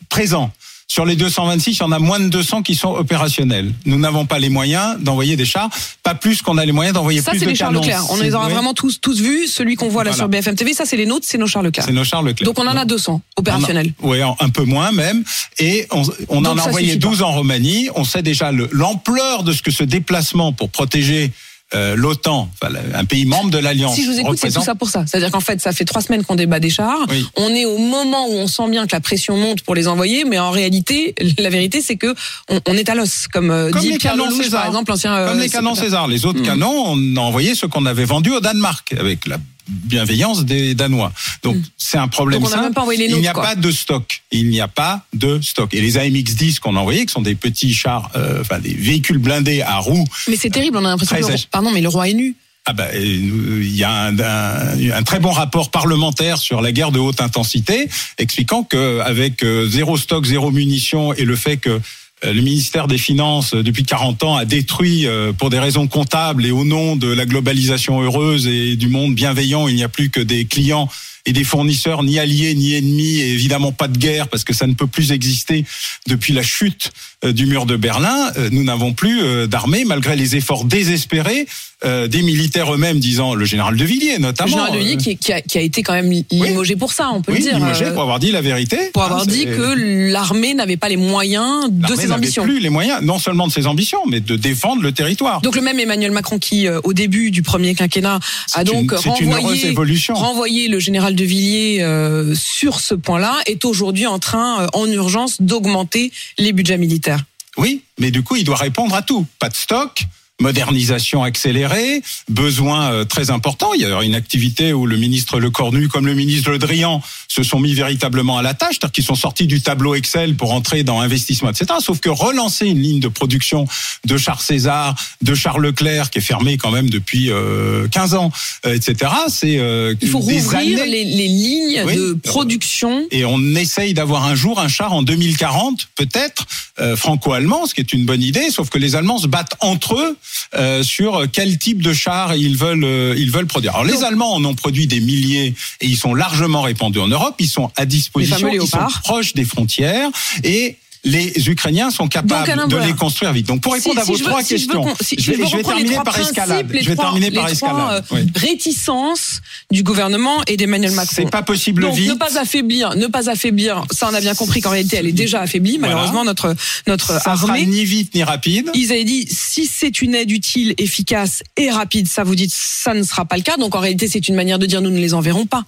présents. 0.08 0.50
Sur 0.92 1.04
les 1.06 1.14
226, 1.14 1.70
il 1.70 1.78
y 1.78 1.82
en 1.84 1.92
a 1.92 2.00
moins 2.00 2.18
de 2.18 2.28
200 2.28 2.62
qui 2.62 2.74
sont 2.74 2.88
opérationnels. 2.88 3.72
Nous 3.86 3.96
n'avons 3.96 4.26
pas 4.26 4.40
les 4.40 4.48
moyens 4.48 4.96
d'envoyer 4.98 5.36
des 5.36 5.44
chars, 5.44 5.70
pas 6.02 6.16
plus 6.16 6.42
qu'on 6.42 6.58
a 6.58 6.64
les 6.64 6.72
moyens 6.72 6.94
d'envoyer 6.96 7.22
Ça, 7.22 7.30
plus 7.30 7.38
c'est 7.38 7.44
de 7.44 7.50
les 7.50 7.56
chars 7.56 7.68
canons. 7.68 7.80
Leclerc. 7.80 8.02
On 8.10 8.16
C'est- 8.16 8.24
les 8.24 8.34
aura 8.34 8.48
oui, 8.48 8.54
vraiment 8.54 8.74
tous, 8.74 9.00
tous 9.00 9.20
vus. 9.20 9.46
Celui 9.46 9.76
qu'on 9.76 9.88
voit 9.88 10.02
là 10.02 10.10
Voilà. 10.10 10.16
sur 10.16 10.28
BFM 10.28 10.56
TV, 10.56 10.74
ça, 10.74 10.84
c'est 10.86 10.96
les 10.96 11.06
nôtres, 11.06 11.26
c'est 11.28 11.38
nos 11.38 11.46
chars 11.46 11.62
Leclerc. 11.62 11.84
C'est 11.86 11.92
nos 11.92 12.02
chars 12.02 12.24
Leclerc. 12.24 12.44
Donc 12.44 12.58
on 12.58 12.66
en 12.66 12.76
a 12.76 12.84
200 12.84 13.22
opérationnels. 13.36 13.92
Oui, 14.02 14.18
un 14.20 14.48
peu 14.48 14.64
moins 14.64 14.90
même. 14.90 15.22
Et 15.60 15.86
on, 15.92 16.02
on 16.28 16.44
en 16.44 16.56
a 16.58 16.62
ça 16.62 16.68
envoyé 16.70 16.88
suffit 16.88 16.98
pas. 16.98 17.06
12 17.08 17.22
en 17.22 17.30
Roumanie. 17.36 17.88
On 17.94 18.02
sait 18.02 18.22
déjà 18.22 18.50
le- 18.50 18.68
l'ampleur 18.72 19.44
de 19.44 19.52
ce 19.52 19.62
que 19.62 19.70
ce 19.70 19.84
déplacement 19.84 20.52
pour 20.52 20.70
protéger 20.70 21.30
euh, 21.74 21.94
l'OTAN, 21.96 22.50
enfin, 22.60 22.72
un 22.94 23.04
pays 23.04 23.24
membre 23.26 23.50
de 23.50 23.58
l'Alliance, 23.58 23.94
Si 23.94 24.04
je 24.04 24.10
vous 24.10 24.18
écoute, 24.18 24.38
c'est 24.40 24.50
tout 24.52 24.60
ça 24.62 24.74
pour 24.74 24.88
ça. 24.90 25.04
C'est-à-dire 25.06 25.30
qu'en 25.30 25.40
fait, 25.40 25.60
ça 25.60 25.72
fait 25.72 25.84
trois 25.84 26.02
semaines 26.02 26.24
qu'on 26.24 26.34
débat 26.34 26.58
des 26.60 26.70
chars. 26.70 27.06
Oui. 27.08 27.24
On 27.36 27.48
est 27.54 27.64
au 27.64 27.78
moment 27.78 28.26
où 28.28 28.32
on 28.32 28.46
sent 28.48 28.68
bien 28.70 28.86
que 28.86 28.92
la 28.96 29.00
pression 29.00 29.36
monte 29.36 29.62
pour 29.62 29.74
les 29.76 29.86
envoyer, 29.86 30.24
mais 30.24 30.38
en 30.38 30.50
réalité, 30.50 31.14
la 31.38 31.48
vérité, 31.50 31.80
c'est 31.80 31.96
que 31.96 32.14
on, 32.48 32.60
on 32.66 32.74
est 32.76 32.88
à 32.88 32.94
l'os, 32.94 33.28
comme, 33.28 33.50
euh, 33.50 33.70
Comme 33.70 33.82
dit 33.82 33.92
les 33.92 33.98
Pierre 33.98 34.12
canons 34.12 34.26
Lelouch, 34.26 34.42
César. 34.44 34.60
par 34.62 34.68
exemple, 34.70 34.90
l'ancien. 34.90 35.14
euh, 35.14 35.28
Comme 35.28 35.38
les 35.40 35.48
canons. 35.48 35.74
César. 35.74 36.08
Les 36.08 36.26
autres 36.26 36.40
Mhm. 36.40 36.46
canons, 36.46 36.84
on 36.88 37.16
a 37.16 37.20
envoyé 37.20 37.54
ceux 37.54 37.68
qu'on 37.68 37.86
avait 37.86 38.04
vendus 38.04 38.32
au 38.32 38.40
Danemark, 38.40 38.92
avec 38.98 39.26
la 39.26 39.36
bienveillance 39.70 40.44
des 40.44 40.74
Danois. 40.74 41.12
Donc 41.42 41.56
c'est 41.76 41.98
un 41.98 42.08
problème. 42.08 42.40
Donc, 42.40 42.48
on 42.48 42.50
simple. 42.50 42.64
même 42.64 42.74
pas 42.74 42.84
les 42.90 43.04
Il 43.06 43.16
n'y 43.16 43.28
a 43.28 43.32
quoi. 43.32 43.42
pas 43.42 43.54
de 43.54 43.70
stock. 43.70 44.22
Il 44.32 44.48
n'y 44.50 44.60
a 44.60 44.68
pas 44.68 45.04
de 45.14 45.40
stock. 45.40 45.72
Et 45.74 45.80
les 45.80 45.96
AMX-10 45.96 46.58
qu'on 46.60 46.76
a 46.76 46.80
envoyés, 46.80 47.06
qui 47.06 47.12
sont 47.12 47.22
des 47.22 47.34
petits 47.34 47.72
chars, 47.74 48.10
euh, 48.16 48.40
enfin 48.40 48.58
des 48.58 48.74
véhicules 48.74 49.18
blindés 49.18 49.62
à 49.62 49.78
roues, 49.78 50.06
Mais 50.28 50.36
c'est 50.36 50.50
terrible, 50.50 50.76
on 50.76 50.84
a 50.84 50.90
l'impression 50.90 51.16
que 51.16 51.20
le 51.20 51.26
roi, 51.26 51.34
pardon, 51.50 51.70
mais 51.72 51.80
le 51.80 51.88
roi 51.88 52.08
est 52.08 52.14
nu. 52.14 52.34
Ah 52.66 52.74
ben, 52.74 52.86
euh, 52.94 53.60
il 53.62 53.74
y 53.74 53.84
a 53.84 53.90
un, 53.90 54.18
un- 54.18 54.90
un 54.92 55.02
très 55.02 55.18
bon 55.18 55.30
rapport 55.30 55.70
parlementaire 55.70 56.38
sur 56.38 56.60
la 56.60 56.72
guerre 56.72 56.92
de 56.92 56.98
haute 56.98 57.20
intensité, 57.22 57.88
expliquant 58.18 58.62
que 58.64 59.00
avec 59.00 59.42
euh, 59.42 59.66
zéro 59.68 59.96
stock, 59.96 60.24
zéro 60.26 60.50
munitions 60.50 61.14
et 61.14 61.24
le 61.24 61.36
fait 61.36 61.56
que 61.56 61.80
le 62.22 62.42
ministère 62.42 62.86
des 62.86 62.98
Finances, 62.98 63.54
euh, 63.54 63.62
depuis 63.62 63.84
40 63.84 64.22
ans, 64.24 64.36
a 64.36 64.44
détruit, 64.44 65.06
euh, 65.06 65.32
pour 65.32 65.50
des 65.50 65.58
raisons 65.58 65.86
comptables 65.86 66.44
et 66.44 66.50
au 66.50 66.64
nom 66.64 66.96
de 66.96 67.08
la 67.08 67.26
globalisation 67.26 68.00
heureuse 68.00 68.46
et 68.46 68.76
du 68.76 68.88
monde 68.88 69.14
bienveillant, 69.14 69.68
il 69.68 69.74
n'y 69.74 69.84
a 69.84 69.88
plus 69.88 70.10
que 70.10 70.20
des 70.20 70.44
clients 70.44 70.88
et 71.26 71.32
des 71.32 71.44
fournisseurs 71.44 72.02
ni 72.02 72.18
alliés 72.18 72.54
ni 72.54 72.74
ennemis 72.74 73.20
et 73.20 73.32
évidemment 73.32 73.72
pas 73.72 73.88
de 73.88 73.98
guerre 73.98 74.28
parce 74.28 74.44
que 74.44 74.52
ça 74.52 74.66
ne 74.66 74.74
peut 74.74 74.86
plus 74.86 75.12
exister 75.12 75.64
depuis 76.06 76.32
la 76.32 76.42
chute 76.42 76.92
euh, 77.24 77.32
du 77.32 77.46
mur 77.46 77.66
de 77.66 77.76
Berlin. 77.76 78.32
Euh, 78.36 78.48
Nous 78.50 78.64
n'avons 78.64 78.92
plus 78.92 79.22
euh, 79.22 79.46
d'armée 79.46 79.84
malgré 79.84 80.16
les 80.16 80.36
efforts 80.36 80.64
désespérés 80.64 81.46
euh, 81.84 82.08
des 82.08 82.22
militaires 82.22 82.72
eux-mêmes, 82.74 83.00
disant 83.00 83.34
le 83.34 83.44
général 83.44 83.76
de 83.76 83.84
Villiers 83.84 84.16
Le 84.16 84.22
notamment. 84.22 84.50
général 84.50 84.72
de 84.72 84.78
Villiers 84.78 84.94
euh, 84.94 84.96
qui, 84.96 85.16
qui 85.16 85.32
a, 85.32 85.40
qui 85.40 85.56
a 85.58 85.60
été 85.62 85.82
quand 85.82 85.94
même 85.94 86.12
limogé 86.30 86.76
pour 86.76 86.92
ça, 86.92 87.10
on 87.12 87.22
peut 87.22 87.32
oui, 87.32 87.38
le 87.38 87.44
dire. 87.44 87.54
limogé 87.58 87.86
euh, 87.86 87.92
pour 87.92 88.02
avoir 88.02 88.18
dit 88.18 88.32
la 88.32 88.42
vérité. 88.42 88.76
pour 88.92 89.02
Hein, 89.02 89.06
avoir 89.06 89.26
dit 89.26 89.40
c'est- 89.44 89.56
que 89.56 90.10
l'armée 90.12 90.54
n'avait 90.54 90.76
pas 90.76 90.88
les 90.88 90.96
moyens 90.98 91.68
de 91.70 91.94
ses 91.94 92.12
ambitions. 92.12 92.42
plus 92.42 92.60
les 92.60 92.68
moyens, 92.68 93.00
non 93.02 93.18
seulement 93.18 93.46
de 93.46 93.52
ses 93.52 93.66
ambitions, 93.66 94.00
mais 94.06 94.20
de 94.20 94.36
défendre 94.36 94.82
le 94.82 94.92
territoire. 94.92 95.40
Donc 95.40 95.56
le 95.56 95.62
même 95.62 95.80
Emmanuel 95.80 96.10
Macron 96.12 96.38
qui, 96.38 96.68
au 96.68 96.92
début 96.92 97.30
du 97.30 97.42
premier 97.42 97.74
quinquennat, 97.74 98.20
a 98.54 98.64
donc 98.64 98.92
une- 98.92 98.98
c'est 98.98 99.20
une 99.20 99.30
heureuse 99.32 99.42
renvoyé, 99.44 99.66
évolution. 99.68 100.14
renvoyé 100.14 100.68
le 100.68 100.78
général 100.78 101.14
de 101.14 101.24
Villiers 101.24 101.78
euh, 101.82 102.34
sur 102.34 102.80
ce 102.80 102.94
point-là, 102.94 103.36
est 103.46 103.64
aujourd'hui 103.64 104.06
en 104.06 104.18
train, 104.18 104.62
euh, 104.62 104.66
en 104.74 104.86
urgence, 104.86 105.40
d'augmenter 105.40 106.12
les 106.38 106.52
budgets 106.52 106.78
militaires. 106.78 107.24
Oui, 107.56 107.82
mais 107.98 108.10
du 108.10 108.22
coup, 108.22 108.36
il 108.36 108.44
doit 108.44 108.56
répondre 108.56 108.94
à 108.94 109.02
tout. 109.02 109.26
Pas 109.38 109.48
de 109.48 109.54
stock, 109.56 110.02
modernisation 110.40 111.22
accélérée, 111.22 112.02
besoin 112.28 112.92
euh, 112.92 113.04
très 113.04 113.30
important. 113.30 113.72
Il 113.74 113.82
y 113.82 113.84
a 113.84 114.02
une 114.02 114.14
activité 114.14 114.72
où 114.72 114.86
le 114.86 114.96
ministre 114.96 115.38
Le 115.38 115.50
Cornu, 115.50 115.88
comme 115.88 116.06
le 116.06 116.14
ministre 116.14 116.50
Le 116.50 116.58
Drian, 116.58 117.02
se 117.28 117.42
sont 117.42 117.60
mis 117.60 117.74
véritablement 117.74 118.38
à 118.38 118.42
la 118.42 118.54
tâche, 118.54 118.76
c'est-à-dire 118.80 118.92
qu'ils 118.92 119.04
sont 119.04 119.14
sortis 119.14 119.46
du 119.46 119.60
tableau 119.60 119.94
Excel 119.94 120.34
pour 120.34 120.52
entrer 120.52 120.82
dans 120.82 121.00
investissement, 121.00 121.50
etc. 121.50 121.66
Sauf 121.80 122.00
que 122.00 122.08
relancer 122.08 122.66
une 122.66 122.80
ligne 122.80 123.00
de 123.00 123.08
production 123.08 123.66
de 124.06 124.16
chars 124.16 124.42
César, 124.42 124.94
de 125.22 125.34
chars 125.34 125.58
Leclerc, 125.58 126.10
qui 126.10 126.18
est 126.18 126.22
fermée 126.22 126.56
quand 126.56 126.70
même 126.70 126.90
depuis 126.90 127.30
euh, 127.30 127.86
15 127.88 128.14
ans, 128.14 128.32
euh, 128.66 128.74
etc. 128.74 129.12
C'est 129.28 129.58
euh, 129.58 129.94
Il 130.00 130.08
faut 130.08 130.18
des 130.20 130.40
rouvrir 130.40 130.58
années. 130.58 130.86
les, 130.86 131.04
les 131.04 131.28
lignes 131.28 131.82
Oui. 131.86 131.96
de 131.96 132.12
production. 132.14 133.06
Et 133.10 133.24
on 133.24 133.38
essaye 133.54 133.94
d'avoir 133.94 134.24
un 134.24 134.34
jour 134.34 134.58
un 134.58 134.68
char 134.68 134.92
en 134.92 135.02
2040, 135.02 135.88
peut-être, 135.96 136.46
euh, 136.80 136.96
franco-allemand, 136.96 137.66
ce 137.66 137.74
qui 137.74 137.80
est 137.80 137.92
une 137.92 138.04
bonne 138.06 138.22
idée, 138.22 138.50
sauf 138.50 138.70
que 138.70 138.78
les 138.78 138.96
Allemands 138.96 139.18
se 139.18 139.26
battent 139.26 139.54
entre 139.60 139.94
eux 139.98 140.16
euh, 140.54 140.82
sur 140.82 141.24
quel 141.32 141.58
type 141.58 141.82
de 141.82 141.92
char 141.92 142.34
ils 142.34 142.56
veulent, 142.56 142.84
euh, 142.84 143.14
ils 143.16 143.30
veulent 143.30 143.46
produire. 143.46 143.74
Alors 143.74 143.84
les 143.84 144.02
Allemands 144.02 144.34
en 144.34 144.44
ont 144.44 144.54
produit 144.54 144.86
des 144.86 145.00
milliers 145.00 145.54
et 145.80 145.86
ils 145.86 145.96
sont 145.96 146.14
largement 146.14 146.62
répandus 146.62 147.00
en 147.00 147.08
Europe, 147.08 147.36
ils 147.38 147.48
sont 147.48 147.70
à 147.76 147.86
disposition, 147.86 148.48
ils 148.52 148.66
sont 148.66 148.78
proches 149.02 149.34
des 149.34 149.44
frontières 149.44 150.10
et 150.44 150.76
les 151.04 151.48
Ukrainiens 151.48 151.90
sont 151.90 152.08
capables 152.08 152.68
de 152.68 152.76
les 152.76 152.92
construire 152.94 153.32
vite. 153.32 153.46
Donc 153.46 153.60
pour 153.62 153.74
Si- 153.74 153.80
répondre 153.80 154.00
à 154.00 154.04
vos 154.04 154.18
trois 154.18 154.42
veux 154.42 154.46
questions, 154.48 154.84
si- 155.00 155.16
je 155.18 155.30
vais, 155.30 155.36
veux 155.38 155.46
je 155.46 155.56
vais 155.56 155.62
terminer 155.62 155.96
par 156.04 156.18
escalade. 156.18 156.66
Je 156.70 156.88
vais 156.88 156.94
trois- 156.94 157.06
terminer 157.06 157.30
par 157.30 157.48
escalade. 157.48 158.04
euh, 158.12 158.14
Oui. 158.16 158.26
réticences 158.36 159.40
du 159.70 159.82
gouvernement 159.82 160.42
et 160.46 160.56
d'Emmanuel 160.56 160.92
Macron. 160.92 161.12
C'est 161.16 161.30
pas 161.30 161.42
possible 161.42 161.82
Donc 161.82 161.94
vite. 161.94 162.08
ne 162.10 162.14
pas 162.14 162.38
affaiblir, 162.38 162.94
ne 162.96 163.06
pas 163.06 163.30
affaiblir. 163.30 163.84
Ça, 163.90 164.08
on 164.10 164.14
a 164.14 164.20
bien 164.20 164.34
compris 164.34 164.60
qu'en 164.60 164.70
réalité, 164.70 164.96
elle 164.96 165.06
est 165.06 165.12
déjà 165.12 165.40
affaiblie. 165.40 165.78
Voilà. 165.78 165.94
Malheureusement, 165.94 166.24
notre 166.24 166.54
notre 166.86 167.06
Ça 167.20 167.20
sera 167.36 167.52
armée. 167.52 167.66
ni 167.66 167.84
vite 167.84 168.14
ni 168.14 168.22
rapide. 168.22 168.70
Ils 168.74 168.92
avaient 168.92 169.04
dit 169.04 169.26
si 169.30 169.66
c'est 169.66 170.02
une 170.02 170.14
aide 170.14 170.30
utile, 170.30 170.74
efficace 170.78 171.42
et 171.56 171.70
rapide, 171.70 172.08
ça 172.08 172.24
vous 172.24 172.34
dites 172.34 172.52
ça 172.54 172.94
ne 172.94 173.02
sera 173.02 173.24
pas 173.24 173.36
le 173.36 173.42
cas. 173.42 173.56
Donc 173.56 173.74
en 173.74 173.80
réalité, 173.80 174.06
c'est 174.08 174.28
une 174.28 174.34
manière 174.34 174.58
de 174.58 174.66
dire 174.66 174.80
nous 174.82 174.90
ne 174.90 174.98
les 174.98 175.14
enverrons 175.14 175.46
pas. 175.46 175.64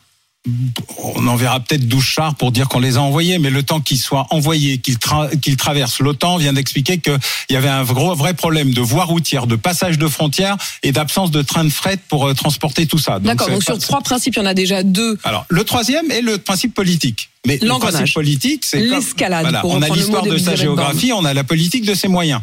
On 0.98 1.26
enverra 1.28 1.60
peut-être 1.60 1.86
12 1.86 2.02
chars 2.02 2.34
pour 2.34 2.50
dire 2.50 2.68
qu'on 2.68 2.80
les 2.80 2.96
a 2.96 3.00
envoyés, 3.00 3.38
mais 3.38 3.50
le 3.50 3.62
temps 3.62 3.80
qu'ils 3.80 3.98
soient 3.98 4.26
envoyés, 4.30 4.78
qu'ils 4.78 4.96
tra- 4.96 5.38
qu'ils 5.38 5.56
traversent, 5.56 6.00
l'OTAN 6.00 6.36
vient 6.36 6.52
d'expliquer 6.52 6.98
qu'il 6.98 7.18
y 7.50 7.56
avait 7.56 7.68
un 7.68 7.84
gros, 7.84 8.14
vrai 8.14 8.34
problème 8.34 8.72
de 8.74 8.80
voie 8.80 9.04
routière, 9.04 9.46
de 9.46 9.54
passage 9.54 9.98
de 9.98 10.08
frontières 10.08 10.56
et 10.82 10.90
d'absence 10.90 11.30
de 11.30 11.42
train 11.42 11.64
de 11.64 11.70
fret 11.70 11.98
pour 12.08 12.26
euh, 12.26 12.34
transporter 12.34 12.86
tout 12.86 12.98
ça. 12.98 13.20
D'accord. 13.20 13.48
Donc 13.50 13.62
sur 13.62 13.78
trois 13.78 14.00
principes, 14.00 14.34
il 14.34 14.40
y 14.40 14.42
en 14.42 14.46
a 14.46 14.54
déjà 14.54 14.82
deux. 14.82 15.16
Alors, 15.22 15.46
le 15.48 15.62
troisième 15.64 16.10
est 16.10 16.22
le 16.22 16.38
principe 16.38 16.74
politique. 16.74 17.28
Mais 17.46 17.58
le 17.60 17.68
principe 17.78 18.12
politique, 18.14 18.64
c'est 18.64 18.80
L'escalade, 18.80 19.42
Voilà, 19.42 19.64
on 19.66 19.80
a 19.82 19.88
l'histoire 19.88 20.24
de 20.24 20.38
sa 20.38 20.56
géographie, 20.56 21.12
on 21.12 21.24
a 21.24 21.34
la 21.34 21.44
politique 21.44 21.84
de 21.84 21.94
ses 21.94 22.08
moyens. 22.08 22.40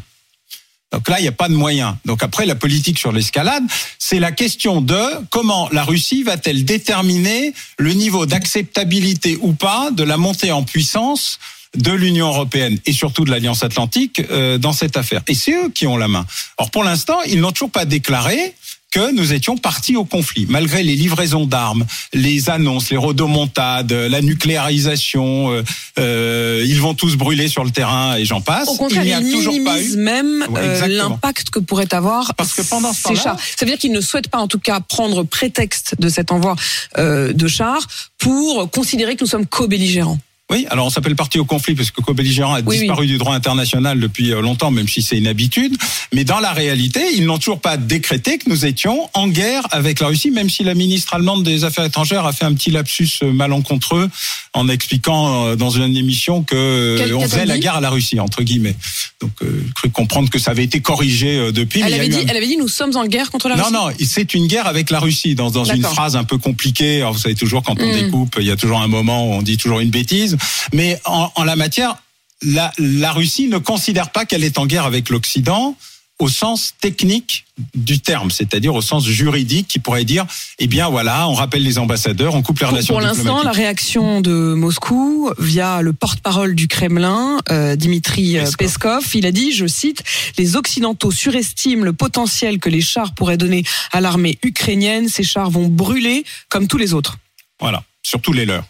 Donc 0.92 1.08
là, 1.08 1.20
il 1.20 1.22
n'y 1.22 1.28
a 1.28 1.34
pas 1.34 1.50
de 1.50 1.54
moyens. 1.54 1.96
Donc 2.06 2.24
après, 2.24 2.46
la 2.46 2.56
politique 2.56 2.98
sur 2.98 3.12
l'escalade, 3.12 3.64
c'est 4.00 4.20
la 4.20 4.32
question 4.32 4.82
de 4.82 5.00
comment 5.30 5.70
la 5.72 5.84
Russie 5.84 6.24
va-t-elle 6.24 6.66
déterminer 6.66 7.54
le 7.78 7.94
niveau 7.94 8.26
d'acceptabilité 8.26 9.38
ou 9.42 9.54
pas 9.54 9.92
de 9.92 10.04
la 10.04 10.18
montée 10.18 10.52
en 10.52 10.64
puissance 10.64 11.40
de 11.76 11.92
l'Union 11.92 12.30
européenne 12.30 12.80
et 12.86 12.94
surtout 12.94 13.26
de 13.26 13.30
l'Alliance 13.30 13.64
atlantique 13.64 14.22
euh, 14.32 14.58
dans 14.58 14.74
cette 14.74 14.98
affaire. 14.98 15.22
Et 15.28 15.36
c'est 15.36 15.54
eux 15.54 15.70
qui 15.70 15.86
ont 15.86 15.98
la 15.98 16.08
main. 16.08 16.26
Or, 16.58 16.72
pour 16.72 16.84
l'instant, 16.84 17.22
ils 17.28 17.40
n'ont 17.40 17.52
toujours 17.52 17.70
pas 17.70 17.86
déclaré 17.86 18.56
que 18.92 19.12
nous 19.14 19.34
étions 19.34 19.58
partis 19.58 19.96
au 19.96 20.06
conflit, 20.06 20.46
malgré 20.50 20.84
les 20.84 20.96
livraisons 20.96 21.46
d'armes, 21.46 21.86
les 22.14 22.50
annonces, 22.50 22.90
les 22.90 22.98
rodomontades, 22.98 23.92
la 23.92 24.22
nucléarisation, 24.22 25.52
euh, 25.52 25.64
euh, 26.00 26.66
ils 26.66 26.82
vont 26.82 26.94
tous 26.94 27.16
brûler 27.16 27.48
sur 27.48 27.64
le 27.64 27.70
terrain 27.72 28.16
et 28.16 28.26
j'en 28.26 28.42
passe. 28.42 28.68
Au 28.68 28.76
contraire, 28.76 29.04
il 29.04 29.08
n'y 29.08 29.14
a 29.14 29.22
ils 29.22 29.32
toujours 29.32 29.56
pas 29.64 29.80
eu. 29.80 29.96
même 29.98 30.46
euh, 30.56 30.88
l'impact 30.88 31.50
que 31.52 31.60
pourrait 31.60 31.94
avoir 31.94 32.34
Parce 32.36 32.54
que 32.54 32.62
pendant 32.64 32.94
ce 32.94 33.10
ces 33.10 33.16
chars. 33.16 33.40
Ça 33.40 33.66
veut 33.66 33.72
dire 33.72 33.78
qu'ils 33.78 33.92
ne 33.92 34.02
souhaitent 34.02 34.30
pas, 34.30 34.40
en 34.40 34.48
tout 34.48 34.60
cas, 34.60 34.80
prendre 34.80 35.24
prétexte 35.24 35.96
de 36.00 36.10
cet 36.10 36.32
envoi 36.32 36.56
euh, 36.98 37.34
de 37.34 37.48
chars 37.48 37.86
pour 38.18 38.70
considérer 38.72 39.16
que 39.16 39.24
nous 39.24 39.30
sommes 39.30 39.46
co-belligérants. 39.46 40.18
Oui, 40.52 40.66
alors 40.72 40.88
on 40.88 40.90
s'appelle 40.90 41.16
parti 41.16 41.38
au 41.38 41.46
conflit 41.46 41.76
parce 41.76 41.92
que 41.92 42.02
co-belligérant 42.02 42.56
a 42.56 42.62
Oui, 42.62 42.80
disparu 42.80 43.06
du 43.06 43.20
droit 43.20 43.36
international 43.36 44.00
depuis 44.00 44.32
euh, 44.34 44.42
longtemps, 44.42 44.72
même 44.72 44.88
si 44.88 45.04
c'est 45.04 45.16
une 45.18 45.28
habitude. 45.28 45.78
Mais 46.12 46.24
dans 46.24 46.40
la 46.40 46.54
réalité, 46.54 47.02
ils 47.16 47.26
n'ont 47.26 47.38
toujours 47.38 47.60
pas 47.62 47.78
décrété 47.78 48.40
que 48.40 48.50
nous 48.50 48.66
étions 48.66 49.10
en 49.14 49.28
guerre 49.28 49.68
avec 49.70 50.00
la 50.00 50.08
Russie, 50.08 50.32
même 50.32 50.50
si 50.50 50.64
la 50.64 50.74
ministre 50.74 51.14
allemande 51.14 51.44
des 51.44 51.66
Affaires 51.66 51.86
étrangères 51.86 52.26
a 52.26 52.34
fait 52.34 52.46
un 52.46 52.54
petit 52.56 52.72
lapsus 52.72 53.10
euh, 53.22 53.32
malencontreux 53.32 54.10
en 54.54 54.68
expliquant 54.70 55.46
euh, 55.50 55.56
dans 55.56 55.70
une 55.70 55.96
émission 55.96 56.42
que 56.42 56.96
Quel- 56.98 57.14
on 57.14 57.22
faisait 57.22 57.46
la 57.46 57.60
guerre 57.60 57.76
à 57.76 57.82
la 57.82 57.92
Russie 57.92 58.20
entre 58.20 58.42
guillemets. 58.42 58.76
Donc, 59.22 59.32
euh, 59.44 59.64
cru 59.76 59.92
comprendre 59.92 60.32
que 60.32 60.40
ça 60.40 60.50
avait 60.52 60.64
été 60.64 60.80
corrigé 60.80 61.52
depuis. 61.52 61.82
Elle 61.86 61.94
avait, 61.94 62.08
dit, 62.08 62.18
un- 62.18 62.26
elle 62.28 62.38
avait 62.38 62.48
dit 62.48 62.58
nous 62.58 62.68
sommes 62.68 62.96
en 62.98 63.06
guerre 63.06 63.30
contre 63.30 63.50
la 63.50 63.56
non, 63.56 63.64
Russie. 63.66 63.74
non, 63.74 63.88
c'est 64.04 64.34
une 64.34 64.48
guerre 64.48 64.66
avec 64.66 64.90
la 64.90 65.00
Russie 65.00 65.36
dans, 65.36 65.52
dans 65.52 65.66
une 65.66 65.84
phrase 65.84 66.16
un 66.16 66.24
peu 66.24 66.40
compliquée. 66.40 66.98
Alors, 67.02 67.14
vous 67.14 67.20
savez 67.20 67.36
toujours 67.36 67.62
quand 67.62 67.80
on 67.80 67.86
Mm. 67.88 68.02
découpe, 68.02 68.36
il 68.40 68.48
y 68.48 68.52
a 68.52 68.56
toujours 68.56 68.80
un 68.82 68.88
moment 68.88 69.30
où 69.30 69.34
on 69.34 69.42
dit 69.44 69.58
toujours 69.58 69.80
une 69.82 69.92
bêtise. 69.92 70.38
Mais 70.74 71.00
en, 71.06 71.32
en 71.36 71.44
la 71.44 71.56
matière, 71.56 71.98
la, 72.42 72.72
la 72.78 73.12
Russie 73.12 73.48
ne 73.48 73.58
considère 73.58 74.12
pas 74.12 74.26
qu'elle 74.26 74.44
est 74.44 74.58
en 74.58 74.66
guerre 74.66 74.86
avec 74.86 75.10
l'Occident 75.10 75.76
au 76.20 76.28
sens 76.28 76.74
technique 76.82 77.46
du 77.74 78.00
terme, 78.00 78.30
c'est-à-dire 78.30 78.76
au 78.76 78.82
sens 78.82 79.06
juridique 79.06 79.70
qui 79.70 79.80
pourrait 79.80 80.04
dire, 80.04 80.26
eh 80.60 80.68
bien 80.68 80.90
voilà, 80.90 81.30
on 81.30 81.34
rappelle 81.34 81.64
les 81.64 81.78
ambassadeurs, 81.78 82.36
on 82.36 82.42
coupe 82.42 82.60
les 82.60 82.66
Pour, 82.66 82.74
relations 82.74 82.94
pour 82.94 83.02
l'instant, 83.02 83.42
la 83.42 83.54
réaction 83.54 84.20
de 84.20 84.54
Moscou 84.54 85.32
via 85.40 85.82
le 85.82 85.94
porte-parole 85.94 86.56
du 86.56 86.68
Kremlin, 86.68 87.38
euh, 87.50 87.78
Dimitri 87.78 88.38
euh, 88.38 88.42
Peskov. 88.42 88.58
Peskov, 88.58 89.16
il 89.16 89.26
a 89.26 89.32
dit, 89.32 89.54
je 89.54 89.66
cite, 89.66 90.04
les 90.38 90.58
Occidentaux 90.58 91.12
surestiment 91.12 91.86
le 91.86 91.94
potentiel 91.94 92.60
que 92.60 92.70
les 92.70 92.82
chars 92.82 93.14
pourraient 93.14 93.38
donner 93.38 93.64
à 93.94 94.02
l'armée 94.02 94.38
ukrainienne. 94.44 95.08
Ces 95.08 95.24
chars 95.24 95.50
vont 95.50 95.70
brûler 95.70 96.26
comme 96.50 96.68
tous 96.68 96.78
les 96.78 96.94
autres. 96.94 97.18
Voilà, 97.62 97.84
surtout 98.04 98.34
les 98.34 98.46
leurs. 98.46 98.66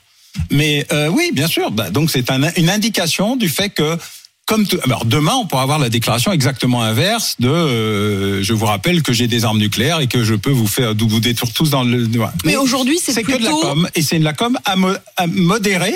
Mais 0.52 0.86
euh, 0.92 1.08
oui, 1.10 1.32
bien 1.34 1.48
sûr. 1.48 1.72
Bah, 1.72 1.90
donc 1.90 2.10
c'est 2.12 2.30
un- 2.32 2.52
une 2.56 2.70
indication 2.70 3.36
du 3.36 3.50
fait 3.50 3.70
que 3.70 3.98
comme 4.46 4.66
tout- 4.66 4.80
alors 4.84 5.06
demain, 5.06 5.34
on 5.36 5.46
pourra 5.46 5.62
avoir 5.62 5.78
la 5.80 5.90
déclaration 5.90 6.32
exactement 6.32 6.82
inverse 6.82 7.36
de 7.40 7.50
euh, 7.50 8.42
je 8.42 8.54
vous 8.54 8.66
rappelle 8.66 9.04
que 9.04 9.14
j'ai 9.14 9.28
des 9.28 9.46
armes 9.46 9.60
nucléaires 9.60 10.00
et 10.00 10.08
que 10.08 10.24
je 10.24 10.34
peux 10.34 10.50
vous 10.50 10.66
faire 10.68 10.94
vous 10.98 11.20
détruire 11.20 11.54
tous 11.54 11.70
dans 11.70 11.84
le. 11.84 12.08
Mais 12.46 12.56
aujourd'hui, 12.56 12.98
c'est 13.02 13.14
c'est 13.14 13.22
que 13.24 13.28
de 13.28 13.44
la 13.44 13.50
plutôt- 13.52 13.62
com 13.62 13.88
et 13.96 14.02
c'est 14.02 14.18
de 14.18 14.24
la 14.24 14.34
com 14.34 14.58
à, 14.66 14.76
mo- 14.76 14.90
à 15.18 15.28
modérer. 15.28 15.94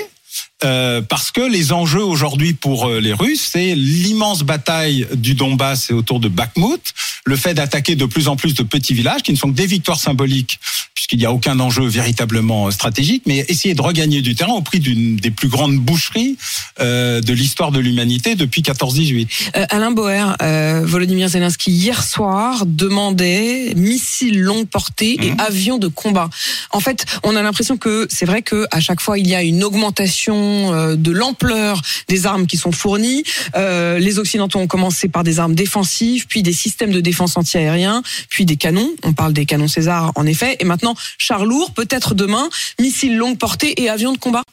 Euh, 0.63 1.01
parce 1.01 1.31
que 1.31 1.41
les 1.41 1.73
enjeux 1.73 2.03
aujourd'hui 2.03 2.53
pour 2.53 2.87
euh, 2.87 2.99
les 2.99 3.13
Russes, 3.13 3.49
c'est 3.51 3.75
l'immense 3.75 4.43
bataille 4.43 5.07
du 5.15 5.35
Donbass 5.35 5.89
et 5.89 5.93
autour 5.93 6.19
de 6.19 6.27
Bakhmut, 6.27 6.93
le 7.25 7.35
fait 7.35 7.53
d'attaquer 7.53 7.95
de 7.95 8.05
plus 8.05 8.27
en 8.27 8.35
plus 8.35 8.53
de 8.53 8.63
petits 8.63 8.93
villages 8.93 9.23
qui 9.23 9.31
ne 9.31 9.37
sont 9.37 9.49
que 9.49 9.55
des 9.55 9.65
victoires 9.65 9.99
symboliques, 9.99 10.59
puisqu'il 10.93 11.19
n'y 11.19 11.25
a 11.25 11.31
aucun 11.31 11.59
enjeu 11.59 11.85
véritablement 11.85 12.67
euh, 12.67 12.71
stratégique, 12.71 13.23
mais 13.25 13.45
essayer 13.47 13.73
de 13.73 13.81
regagner 13.81 14.21
du 14.21 14.35
terrain 14.35 14.53
au 14.53 14.61
prix 14.61 14.79
d'une 14.79 15.15
des 15.15 15.31
plus 15.31 15.47
grandes 15.47 15.77
boucheries 15.77 16.37
euh, 16.79 17.21
de 17.21 17.33
l'histoire 17.33 17.71
de 17.71 17.79
l'humanité 17.79 18.35
depuis 18.35 18.61
14-18. 18.61 19.27
Euh, 19.55 19.65
Alain 19.69 19.91
Boer, 19.91 20.35
euh, 20.41 20.81
Volodymyr 20.83 21.29
Zelensky 21.29 21.71
hier 21.71 22.03
soir 22.03 22.65
demandait 22.65 23.73
missiles 23.75 24.39
longue 24.39 24.67
portée 24.67 25.17
et 25.21 25.33
avions 25.39 25.77
de 25.77 25.87
combat. 25.87 26.29
En 26.71 26.79
fait, 26.79 27.05
on 27.23 27.35
a 27.35 27.41
l'impression 27.41 27.77
que 27.77 28.07
c'est 28.09 28.25
vrai 28.25 28.41
que 28.41 28.65
à 28.71 28.79
chaque 28.79 29.01
fois 29.01 29.17
il 29.17 29.27
y 29.27 29.35
a 29.35 29.43
une 29.43 29.63
augmentation 29.63 30.52
euh, 30.53 30.95
de 30.95 31.11
l'ampleur 31.11 31.81
des 32.07 32.25
armes 32.25 32.47
qui 32.47 32.57
sont 32.57 32.71
fournies. 32.71 33.23
Euh, 33.55 33.99
les 33.99 34.19
Occidentaux 34.19 34.59
ont 34.59 34.67
commencé 34.67 35.07
par 35.07 35.23
des 35.23 35.39
armes 35.39 35.55
défensives, 35.55 36.27
puis 36.27 36.43
des 36.43 36.53
systèmes 36.53 36.91
de 36.91 36.99
défense 36.99 37.37
antiaérien, 37.37 38.03
puis 38.29 38.45
des 38.45 38.55
canons. 38.55 38.91
On 39.03 39.13
parle 39.13 39.33
des 39.33 39.45
canons 39.45 39.67
César 39.67 40.11
en 40.15 40.25
effet, 40.25 40.57
et 40.59 40.65
maintenant 40.65 40.95
chars 41.17 41.45
lourds, 41.45 41.71
peut-être 41.71 42.15
demain 42.15 42.49
missiles 42.79 43.17
longue 43.17 43.37
portée 43.37 43.81
et 43.81 43.89
avions 43.89 44.13
de 44.13 44.17
combat. 44.17 44.43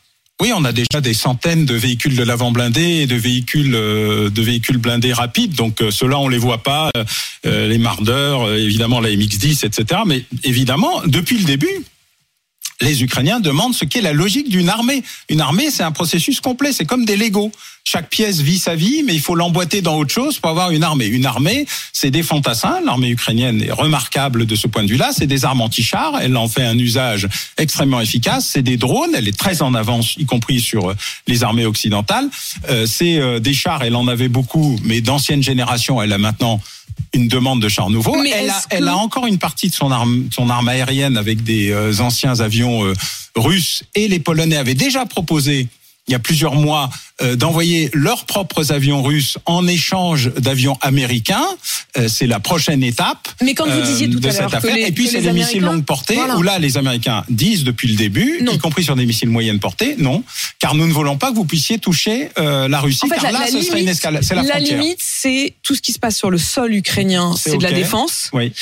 Oui, 0.40 0.52
on 0.54 0.64
a 0.64 0.72
déjà 0.72 1.02
des 1.02 1.12
centaines 1.12 1.66
de 1.66 1.74
véhicules 1.74 2.16
de 2.16 2.22
l'avant 2.22 2.50
blindé 2.50 2.82
et 2.82 3.06
de 3.06 3.16
véhicules 3.16 3.74
euh, 3.74 4.30
de 4.30 4.42
véhicules 4.42 4.78
blindés 4.78 5.12
rapides. 5.12 5.54
Donc 5.54 5.82
ceux-là, 5.90 6.18
on 6.18 6.28
les 6.28 6.38
voit 6.38 6.62
pas. 6.62 6.90
les 7.44 7.78
Mardeurs, 7.78 8.50
évidemment 8.54 9.00
la 9.00 9.10
MX-10, 9.10 9.66
etc. 9.66 10.00
Mais 10.06 10.24
évidemment, 10.44 11.02
depuis 11.04 11.36
le 11.36 11.44
début, 11.44 11.84
les 12.80 13.02
Ukrainiens 13.02 13.40
demandent 13.40 13.74
ce 13.74 13.84
qu'est 13.84 14.00
la 14.00 14.12
logique 14.12 14.48
d'une 14.48 14.68
armée. 14.68 15.02
Une 15.28 15.40
armée, 15.40 15.70
c'est 15.70 15.82
un 15.82 15.92
processus 15.92 16.40
complet. 16.40 16.72
C'est 16.72 16.84
comme 16.84 17.04
des 17.04 17.16
Legos. 17.16 17.52
Chaque 17.84 18.10
pièce 18.10 18.40
vit 18.40 18.58
sa 18.58 18.74
vie, 18.74 19.02
mais 19.04 19.14
il 19.14 19.20
faut 19.20 19.34
l'emboîter 19.34 19.80
dans 19.80 19.96
autre 19.96 20.12
chose 20.12 20.38
pour 20.38 20.50
avoir 20.50 20.70
une 20.70 20.84
armée. 20.84 21.06
Une 21.06 21.26
armée, 21.26 21.66
c'est 21.92 22.10
des 22.10 22.22
fantassins. 22.22 22.80
L'armée 22.84 23.08
ukrainienne 23.08 23.62
est 23.62 23.72
remarquable 23.72 24.46
de 24.46 24.54
ce 24.54 24.66
point 24.66 24.84
de 24.84 24.88
vue-là. 24.88 25.10
C'est 25.16 25.26
des 25.26 25.44
armes 25.44 25.60
anti-chars. 25.60 26.18
Elle 26.20 26.36
en 26.36 26.46
fait 26.46 26.64
un 26.64 26.78
usage 26.78 27.26
extrêmement 27.56 28.00
efficace. 28.00 28.46
C'est 28.46 28.62
des 28.62 28.76
drones. 28.76 29.14
Elle 29.14 29.28
est 29.28 29.36
très 29.36 29.62
en 29.62 29.74
avance, 29.74 30.14
y 30.16 30.26
compris 30.26 30.60
sur 30.60 30.90
euh, 30.90 30.96
les 31.26 31.42
armées 31.42 31.66
occidentales. 31.66 32.28
Euh, 32.68 32.86
c'est 32.86 33.18
euh, 33.18 33.40
des 33.40 33.54
chars. 33.54 33.82
Elle 33.82 33.96
en 33.96 34.08
avait 34.08 34.28
beaucoup, 34.28 34.78
mais 34.84 35.00
d'ancienne 35.00 35.42
génération. 35.42 36.02
Elle 36.02 36.12
a 36.12 36.18
maintenant 36.18 36.60
une 37.14 37.28
demande 37.28 37.60
de 37.60 37.68
chars 37.68 37.90
nouveaux. 37.90 38.16
Mais 38.22 38.30
Elle 38.34 38.50
a, 38.50 38.56
est-ce 38.58 38.68
que- 38.68 38.76
elle 38.76 38.88
a 38.88 38.96
encore 38.96 39.26
une 39.26 39.38
partie 39.38 39.68
de 39.68 39.74
son 39.74 39.90
arme, 39.90 40.28
son 40.34 40.48
arme 40.50 40.68
aérienne 40.68 41.16
avec 41.16 41.42
des 41.42 41.70
euh, 41.70 41.98
anciens 42.00 42.40
avions 42.40 42.84
euh, 42.84 42.94
russes. 43.36 43.82
Et 43.94 44.08
les 44.08 44.20
Polonais 44.20 44.56
avaient 44.56 44.74
déjà 44.74 45.06
proposé 45.06 45.68
il 46.10 46.12
y 46.12 46.16
a 46.16 46.18
plusieurs 46.18 46.56
mois 46.56 46.90
euh, 47.22 47.36
d'envoyer 47.36 47.88
leurs 47.92 48.24
propres 48.24 48.72
avions 48.72 49.00
russes 49.02 49.38
en 49.46 49.68
échange 49.68 50.32
d'avions 50.38 50.76
américains. 50.80 51.46
Euh, 51.96 52.08
c'est 52.08 52.26
la 52.26 52.40
prochaine 52.40 52.82
étape 52.82 53.28
Mais 53.40 53.54
quand 53.54 53.68
vous 53.68 53.80
disiez 53.82 54.10
tout 54.10 54.18
de 54.18 54.28
à 54.28 54.32
cette 54.32 54.52
affaire. 54.52 54.74
les- 54.74 54.82
Et 54.88 54.92
puis 54.92 55.06
c'est 55.06 55.20
les 55.20 55.26
les 55.26 55.32
missiles 55.32 55.62
longue 55.62 55.84
portée 55.84 56.14
Voilà. 56.16 56.36
où 56.36 56.42
là 56.42 56.58
les 56.58 56.76
Américains 56.78 57.22
disent 57.28 57.62
depuis 57.62 57.86
le 57.88 57.94
début, 57.96 58.40
Non. 58.42 58.52
y 58.52 58.58
compris 58.58 58.82
sur 58.82 58.96
des 58.96 59.06
missiles 59.06 59.28
moyenne 59.28 59.60
portée, 59.60 59.94
non, 59.98 60.24
car 60.58 60.74
nous 60.74 60.86
ne 60.88 60.92
voulons 60.92 61.16
pas 61.16 61.30
que 61.30 61.36
vous 61.36 61.44
puissiez 61.44 61.78
toucher 61.78 62.30
euh, 62.38 62.66
la 62.66 62.80
Russie, 62.80 63.00
En 63.04 63.08
fait, 63.08 63.14
car 63.14 63.24
la, 63.24 63.32
là 63.32 63.40
la 63.44 63.46
ce 63.52 63.62
serait 63.62 63.82
une 63.82 63.88
escalade, 63.88 64.24
c'est 64.24 64.34
la, 64.34 64.42
la 64.42 64.54
frontière. 64.56 64.80
limite, 64.80 64.98
c'est 65.00 65.54
tout 65.62 65.74
ce 65.76 65.80
qui 65.82 65.92
se 65.92 65.98
passe 66.00 66.16
sur 66.16 66.30
le 66.30 66.38
sol 66.38 66.74
ukrainien, 66.74 67.34
C'est 67.38 67.56
de 67.56 67.62
la 67.62 67.70
défense. 67.72 68.30
Oui. 68.32 68.52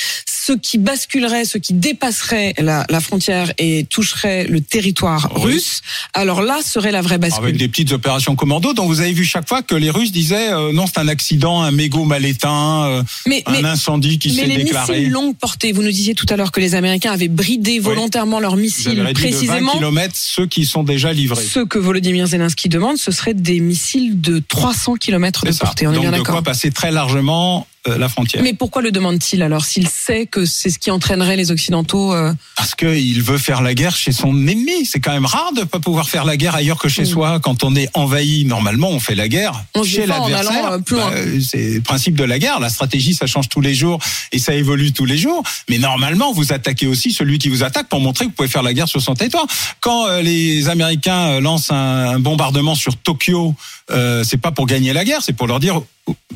Ce 0.45 0.53
qui 0.53 0.77
basculerait, 0.77 1.45
ce 1.45 1.57
qui 1.57 1.73
dépasserait 1.73 2.53
la, 2.57 2.85
la 2.89 2.99
frontière 3.01 3.51
et 3.57 3.85
toucherait 3.89 4.45
le 4.45 4.61
territoire 4.61 5.29
Russe. 5.35 5.53
russe, 5.53 5.81
alors 6.13 6.41
là 6.41 6.59
serait 6.63 6.91
la 6.91 7.01
vraie 7.01 7.17
bascule. 7.17 7.43
Avec 7.43 7.57
des 7.57 7.67
petites 7.67 7.91
opérations 7.91 8.35
commando 8.35 8.73
dont 8.73 8.85
vous 8.85 9.01
avez 9.01 9.11
vu 9.11 9.25
chaque 9.25 9.47
fois 9.47 9.61
que 9.61 9.75
les 9.75 9.89
Russes 9.89 10.11
disaient 10.11 10.51
euh, 10.51 10.71
non 10.71 10.85
c'est 10.87 10.99
un 10.99 11.07
accident, 11.07 11.61
un 11.61 11.71
mégot 11.71 12.05
mal 12.05 12.25
éteint, 12.25 12.85
euh, 12.87 13.03
mais 13.27 13.43
un 13.45 13.61
mais, 13.61 13.67
incendie 13.67 14.17
qui 14.19 14.29
mais 14.29 14.41
s'est 14.41 14.47
les 14.47 14.63
déclaré. 14.63 14.93
missiles 14.97 15.11
longue 15.11 15.35
portée, 15.35 15.71
vous 15.71 15.83
nous 15.83 15.91
disiez 15.91 16.15
tout 16.15 16.25
à 16.29 16.35
l'heure 16.37 16.51
que 16.51 16.59
les 16.59 16.75
Américains 16.75 17.11
avaient 17.11 17.27
bridé 17.27 17.79
volontairement 17.79 18.39
leurs 18.39 18.55
Vous 18.55 18.61
missiles 18.61 19.01
réduit 19.01 19.25
de 19.31 19.31
20 19.31 19.37
précisément. 19.45 19.73
km 19.73 20.13
ceux 20.15 20.45
qui 20.47 20.65
sont 20.65 20.83
déjà 20.83 21.11
livrés. 21.13 21.43
Ce 21.43 21.59
que 21.59 21.77
Volodymyr 21.79 22.27
Zelensky 22.27 22.69
demande, 22.69 22.97
ce 22.97 23.11
serait 23.11 23.33
des 23.33 23.59
missiles 23.59 24.19
de 24.21 24.41
300 24.47 24.95
km 24.95 25.45
de 25.45 25.51
portée. 25.51 25.87
On 25.87 25.91
est 25.91 25.95
Donc 25.95 26.01
bien 26.03 26.11
de 26.11 26.17
quoi 26.17 26.25
d'accord. 26.25 26.43
passer 26.43 26.71
très 26.71 26.91
largement 26.91 27.67
la 27.85 28.09
frontière. 28.09 28.43
Mais 28.43 28.53
pourquoi 28.53 28.81
le 28.81 28.91
demande-t-il 28.91 29.41
alors 29.41 29.65
s'il 29.65 29.87
sait 29.87 30.25
que 30.25 30.45
c'est 30.45 30.69
ce 30.69 30.79
qui 30.79 30.91
entraînerait 30.91 31.35
les 31.35 31.51
Occidentaux 31.51 32.13
euh, 32.13 32.33
Parce 32.55 32.75
qu'il 32.75 33.21
veut 33.21 33.37
faire 33.37 33.61
la 33.61 33.73
guerre 33.73 33.95
chez 33.95 34.11
son 34.11 34.29
ennemi. 34.47 34.85
C'est 34.85 34.99
quand 34.99 35.13
même 35.13 35.25
rare 35.25 35.53
de 35.55 35.63
pas 35.63 35.79
pouvoir 35.79 36.09
faire 36.09 36.25
la 36.25 36.37
guerre 36.37 36.55
ailleurs 36.55 36.77
que 36.77 36.89
chez 36.89 37.05
soi. 37.05 37.39
Quand 37.39 37.63
on 37.63 37.75
est 37.75 37.89
envahi, 37.93 38.45
normalement, 38.45 38.89
on 38.89 38.99
fait 38.99 39.15
la 39.15 39.27
guerre 39.27 39.63
On 39.75 39.83
chez 39.83 40.05
l'adversaire. 40.05 40.71
euh. 40.73 40.79
Bah, 40.89 41.11
c'est 41.41 41.75
le 41.75 41.81
principe 41.81 42.15
de 42.15 42.23
la 42.23 42.39
guerre. 42.39 42.59
La 42.59 42.69
stratégie, 42.69 43.13
ça 43.13 43.27
change 43.27 43.49
tous 43.49 43.61
les 43.61 43.73
jours 43.73 43.99
et 44.31 44.39
ça 44.39 44.53
évolue 44.53 44.91
tous 44.91 45.05
les 45.05 45.17
jours. 45.17 45.43
Mais 45.69 45.77
normalement, 45.77 46.31
vous 46.33 46.53
attaquez 46.53 46.87
aussi 46.87 47.11
celui 47.11 47.39
qui 47.39 47.49
vous 47.49 47.63
attaque 47.63 47.87
pour 47.87 47.99
montrer 47.99 48.25
que 48.25 48.29
vous 48.29 48.35
pouvez 48.35 48.49
faire 48.49 48.63
la 48.63 48.73
guerre 48.73 48.87
sur 48.89 49.01
son 49.01 49.13
territoire. 49.13 49.45
Quand 49.79 50.07
euh, 50.07 50.21
les 50.21 50.69
Américains 50.69 51.29
euh, 51.29 51.41
lancent 51.41 51.71
un 51.71 52.19
bombardement 52.19 52.75
sur 52.75 52.95
Tokyo, 52.97 53.55
euh, 53.91 54.23
c'est 54.23 54.37
pas 54.37 54.51
pour 54.51 54.65
gagner 54.65 54.93
la 54.93 55.03
guerre, 55.03 55.21
c'est 55.21 55.33
pour 55.33 55.47
leur 55.47 55.59
dire 55.59 55.81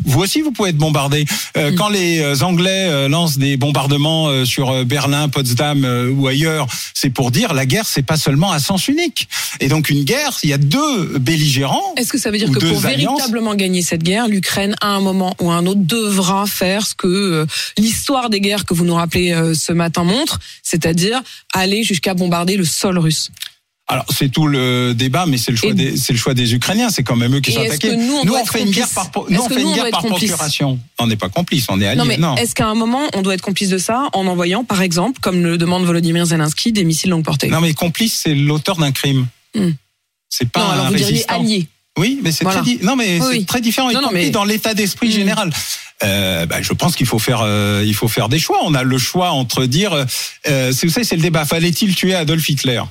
vous 0.05 0.19
aussi 0.19 0.41
vous 0.41 0.51
pouvez 0.51 0.69
être 0.69 0.77
bombardé. 0.77 1.25
Euh, 1.57 1.71
Mm. 1.71 1.75
Quand 1.75 1.89
les 1.89 2.19
euh, 2.19 2.35
Anglais 2.41 2.87
euh, 2.89 3.07
lancent 3.07 3.37
des 3.37 3.57
bombardements 3.57 4.45
sur 4.45 4.85
Berlin, 4.85 5.29
Potsdam 5.29 5.85
ou 6.17 6.27
ailleurs, 6.27 6.67
c'est 6.93 7.09
pour 7.09 7.31
dire 7.31 7.53
la 7.53 7.65
guerre 7.65 7.85
c'est 7.85 8.03
pas 8.03 8.17
seulement 8.17 8.51
à 8.51 8.59
sens 8.59 8.87
unique. 8.87 9.27
Et 9.59 9.67
donc 9.67 9.89
une 9.89 10.03
guerre, 10.03 10.37
il 10.43 10.49
y 10.49 10.53
a 10.53 10.57
deux 10.57 11.17
belligérants. 11.19 11.93
Est-ce 11.97 12.11
que 12.11 12.17
ça 12.17 12.31
veut 12.31 12.37
dire 12.37 12.51
que 12.51 12.59
pour 12.59 12.85
alliances. 12.85 13.17
véritablement 13.17 13.55
gagner 13.55 13.81
cette 13.81 14.03
guerre, 14.03 14.27
l'Ukraine, 14.27 14.75
à 14.81 14.89
un 14.89 14.99
moment 14.99 15.35
ou 15.39 15.51
à 15.51 15.55
un 15.55 15.65
autre, 15.65 15.81
devra 15.81 16.45
faire 16.45 16.85
ce 16.85 16.95
que 16.95 17.45
l'histoire 17.77 18.29
des 18.29 18.41
guerres 18.41 18.65
que 18.65 18.73
vous 18.73 18.85
nous 18.85 18.95
rappelez 18.95 19.53
ce 19.53 19.73
matin 19.73 20.03
montre, 20.03 20.39
c'est-à-dire 20.63 21.21
aller 21.53 21.83
jusqu'à 21.83 22.13
bombarder 22.13 22.57
le 22.57 22.65
sol 22.65 22.97
russe? 22.97 23.31
Alors 23.93 24.05
c'est 24.09 24.29
tout 24.29 24.47
le 24.47 24.93
débat, 24.93 25.25
mais 25.25 25.37
c'est 25.37 25.51
le 25.51 25.57
choix 25.57 25.69
Et- 25.71 25.73
des 25.73 25.97
c'est 25.97 26.13
le 26.13 26.19
choix 26.19 26.33
des 26.33 26.53
Ukrainiens. 26.53 26.89
C'est 26.89 27.03
quand 27.03 27.15
même 27.15 27.35
eux 27.35 27.39
qui 27.41 27.51
sont 27.51 27.61
attaqués. 27.61 27.89
que 27.89 27.93
nous, 27.95 28.33
on 28.33 28.45
fait 28.45 28.61
une 28.63 28.71
guerre 28.71 28.89
par 28.93 29.09
nous 29.29 29.39
on 29.41 29.49
fait 29.49 29.61
une 29.61 29.73
guerre 29.73 29.89
par 29.91 30.03
procuration. 30.03 30.79
On 30.99 31.07
n'est 31.07 31.15
pas 31.15 31.29
complices, 31.29 31.65
on 31.69 31.79
est 31.79 31.87
alliés. 31.87 32.17
Non, 32.17 32.35
mais 32.35 32.41
est-ce 32.41 32.55
qu'à 32.55 32.67
un 32.67 32.75
moment, 32.75 33.01
on 33.13 33.21
doit 33.21 33.33
être 33.33 33.41
complice 33.41 33.69
de 33.69 33.77
ça 33.77 34.09
en 34.13 34.27
envoyant, 34.27 34.63
par 34.63 34.81
exemple, 34.81 35.19
comme 35.21 35.43
le 35.43 35.57
demande 35.57 35.85
Volodymyr 35.85 36.25
Zelensky, 36.25 36.71
des 36.71 36.83
missiles 36.83 37.09
longue 37.11 37.23
portée 37.23 37.47
Non, 37.47 37.61
mais 37.61 37.73
complice, 37.73 38.21
c'est 38.23 38.35
l'auteur 38.35 38.77
d'un 38.77 38.91
crime. 38.91 39.27
Hmm. 39.55 39.71
C'est 40.29 40.49
pas 40.49 40.61
Non, 40.75 40.83
un 40.83 40.89
vous 40.89 40.95
diriez 40.95 41.25
allié. 41.31 41.67
Oui, 41.99 42.19
mais 42.23 42.31
c'est 42.31 42.43
Voilà. 42.43 42.61
très, 42.61 42.71
di- 42.77 42.79
non, 42.83 42.95
mais 42.95 43.19
Oui, 43.19 43.21
c'est 43.21 43.37
oui. 43.37 43.45
très 43.45 43.61
différent, 43.61 43.91
y 43.91 43.93
Non, 43.93 44.01
non, 44.01 44.07
compris 44.07 44.23
mais- 44.25 44.29
dans 44.31 44.45
l'état 44.45 44.73
d'esprit 44.73 45.09
Mm. 45.09 45.11
général. 45.11 45.53
Euh, 46.03 46.47
bah, 46.47 46.59
je 46.61 46.73
pense 46.73 46.95
qu'il 46.95 47.05
faut 47.05 47.19
faire, 47.19 47.41
euh, 47.43 47.83
il 47.85 47.93
faut 47.93 48.07
faire 48.07 48.29
des 48.29 48.39
choix. 48.39 48.57
On 48.63 48.73
a 48.73 48.81
le 48.81 48.97
choix 48.97 49.29
entre 49.29 49.65
dire, 49.65 49.93
euh, 49.93 50.71
vous 50.71 50.89
savez, 50.89 51.03
c'est 51.05 51.15
le 51.15 51.21
débat. 51.21 51.45
Fallait-il 51.45 51.93
tuer 51.93 52.15
Adolf 52.15 52.49
Hitler? 52.49 52.81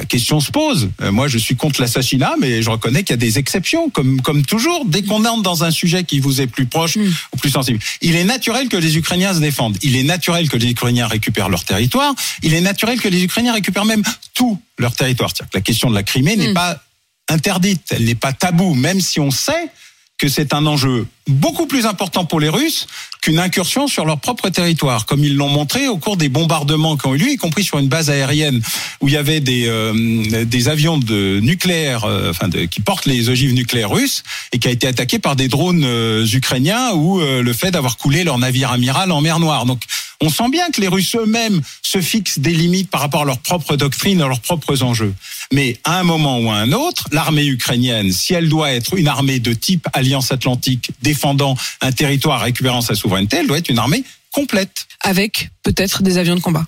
La 0.00 0.06
question 0.06 0.40
se 0.40 0.50
pose. 0.50 0.88
Euh, 1.02 1.12
moi, 1.12 1.28
je 1.28 1.36
suis 1.36 1.56
contre 1.56 1.82
l'assassinat, 1.82 2.32
mais 2.40 2.62
je 2.62 2.70
reconnais 2.70 3.02
qu'il 3.02 3.10
y 3.10 3.14
a 3.14 3.16
des 3.18 3.38
exceptions, 3.38 3.90
comme 3.90 4.22
comme 4.22 4.46
toujours. 4.46 4.86
Dès 4.86 5.02
qu'on 5.02 5.26
entre 5.26 5.42
dans 5.42 5.62
un 5.62 5.70
sujet 5.70 6.04
qui 6.04 6.20
vous 6.20 6.40
est 6.40 6.46
plus 6.46 6.64
proche 6.64 6.96
Mm. 6.96 7.12
ou 7.34 7.36
plus 7.36 7.50
sensible, 7.50 7.78
il 8.00 8.16
est 8.16 8.24
naturel 8.24 8.68
que 8.70 8.78
les 8.78 8.96
Ukrainiens 8.96 9.34
se 9.34 9.40
défendent. 9.40 9.76
Il 9.82 9.96
est 9.96 10.02
naturel 10.02 10.48
que 10.48 10.56
les 10.56 10.70
Ukrainiens 10.70 11.06
récupèrent 11.06 11.50
leur 11.50 11.64
territoire. 11.64 12.14
Il 12.42 12.54
est 12.54 12.62
naturel 12.62 12.98
que 12.98 13.08
les 13.08 13.22
Ukrainiens 13.22 13.52
récupèrent 13.52 13.84
même 13.84 14.02
tout 14.32 14.58
leur 14.78 14.94
territoire. 14.96 15.30
C'est-à-dire 15.34 15.50
que 15.50 15.58
la 15.58 15.62
question 15.62 15.90
de 15.90 15.94
la 15.94 16.02
Crimée 16.02 16.36
n'est 16.36 16.52
Mm. 16.52 16.54
pas 16.54 16.82
interdite, 17.28 17.82
elle 17.90 18.04
n'est 18.06 18.14
pas 18.14 18.32
taboue, 18.32 18.72
même 18.74 19.02
si 19.02 19.20
on 19.20 19.30
sait 19.30 19.68
que 20.16 20.28
c'est 20.28 20.54
un 20.54 20.64
enjeu 20.64 21.06
beaucoup 21.28 21.66
plus 21.66 21.86
important 21.86 22.24
pour 22.24 22.40
les 22.40 22.48
Russes 22.48 22.86
qu'une 23.22 23.38
incursion 23.38 23.86
sur 23.86 24.04
leur 24.04 24.18
propre 24.18 24.48
territoire, 24.48 25.06
comme 25.06 25.22
ils 25.22 25.36
l'ont 25.36 25.48
montré 25.48 25.88
au 25.88 25.98
cours 25.98 26.16
des 26.16 26.28
bombardements 26.28 26.96
qui 26.96 27.06
ont 27.06 27.14
eu 27.14 27.18
lieu, 27.18 27.30
y 27.32 27.36
compris 27.36 27.64
sur 27.64 27.78
une 27.78 27.88
base 27.88 28.10
aérienne 28.10 28.62
où 29.00 29.08
il 29.08 29.14
y 29.14 29.16
avait 29.16 29.40
des, 29.40 29.66
euh, 29.66 30.66
avions 30.66 30.98
de 30.98 31.40
nucléaire, 31.40 32.04
euh, 32.04 32.30
enfin 32.30 32.48
qui 32.70 32.80
portent 32.80 33.06
les 33.06 33.28
ogives 33.28 33.52
nucléaires 33.52 33.90
russes 33.90 34.22
et 34.52 34.58
qui 34.58 34.68
a 34.68 34.70
été 34.70 34.86
attaqué 34.86 35.18
par 35.18 35.36
des 35.36 35.48
drones 35.48 35.84
euh, 35.84 36.26
ukrainiens 36.26 36.92
ou 36.94 37.20
le 37.20 37.52
fait 37.52 37.70
d'avoir 37.70 37.96
coulé 37.96 38.24
leur 38.24 38.38
navire 38.38 38.70
amiral 38.72 39.12
en 39.12 39.20
mer 39.20 39.38
Noire. 39.38 39.66
Donc 39.66 39.82
on 40.22 40.28
sent 40.28 40.50
bien 40.50 40.70
que 40.70 40.82
les 40.82 40.88
Russes 40.88 41.16
eux-mêmes 41.16 41.62
se 41.82 42.00
fixent 42.00 42.38
des 42.38 42.52
limites 42.52 42.90
par 42.90 43.00
rapport 43.00 43.22
à 43.22 43.24
leur 43.24 43.38
propre 43.38 43.76
doctrine, 43.76 44.20
à 44.20 44.28
leurs 44.28 44.40
propres 44.40 44.82
enjeux. 44.82 45.14
Mais 45.50 45.78
à 45.84 45.98
un 45.98 46.02
moment 46.02 46.38
ou 46.40 46.50
à 46.50 46.56
un 46.56 46.72
autre, 46.72 47.06
l'armée 47.10 47.46
ukrainienne, 47.46 48.12
si 48.12 48.34
elle 48.34 48.50
doit 48.50 48.72
être 48.72 48.94
une 48.94 49.08
armée 49.08 49.40
de 49.40 49.54
type 49.54 49.88
Alliance 49.94 50.30
Atlantique 50.30 50.90
défendant 51.10 51.56
un 51.80 51.92
territoire 51.92 52.40
récupérant 52.40 52.82
sa 52.82 52.94
souveraineté, 52.94 53.38
elle 53.38 53.48
doit 53.48 53.58
être 53.58 53.68
une 53.68 53.78
armée 53.78 54.04
complète. 54.30 54.86
avec 55.00 55.50
peut-être 55.64 56.02
des 56.02 56.18
avions 56.18 56.36
de 56.36 56.40
combat. 56.40 56.66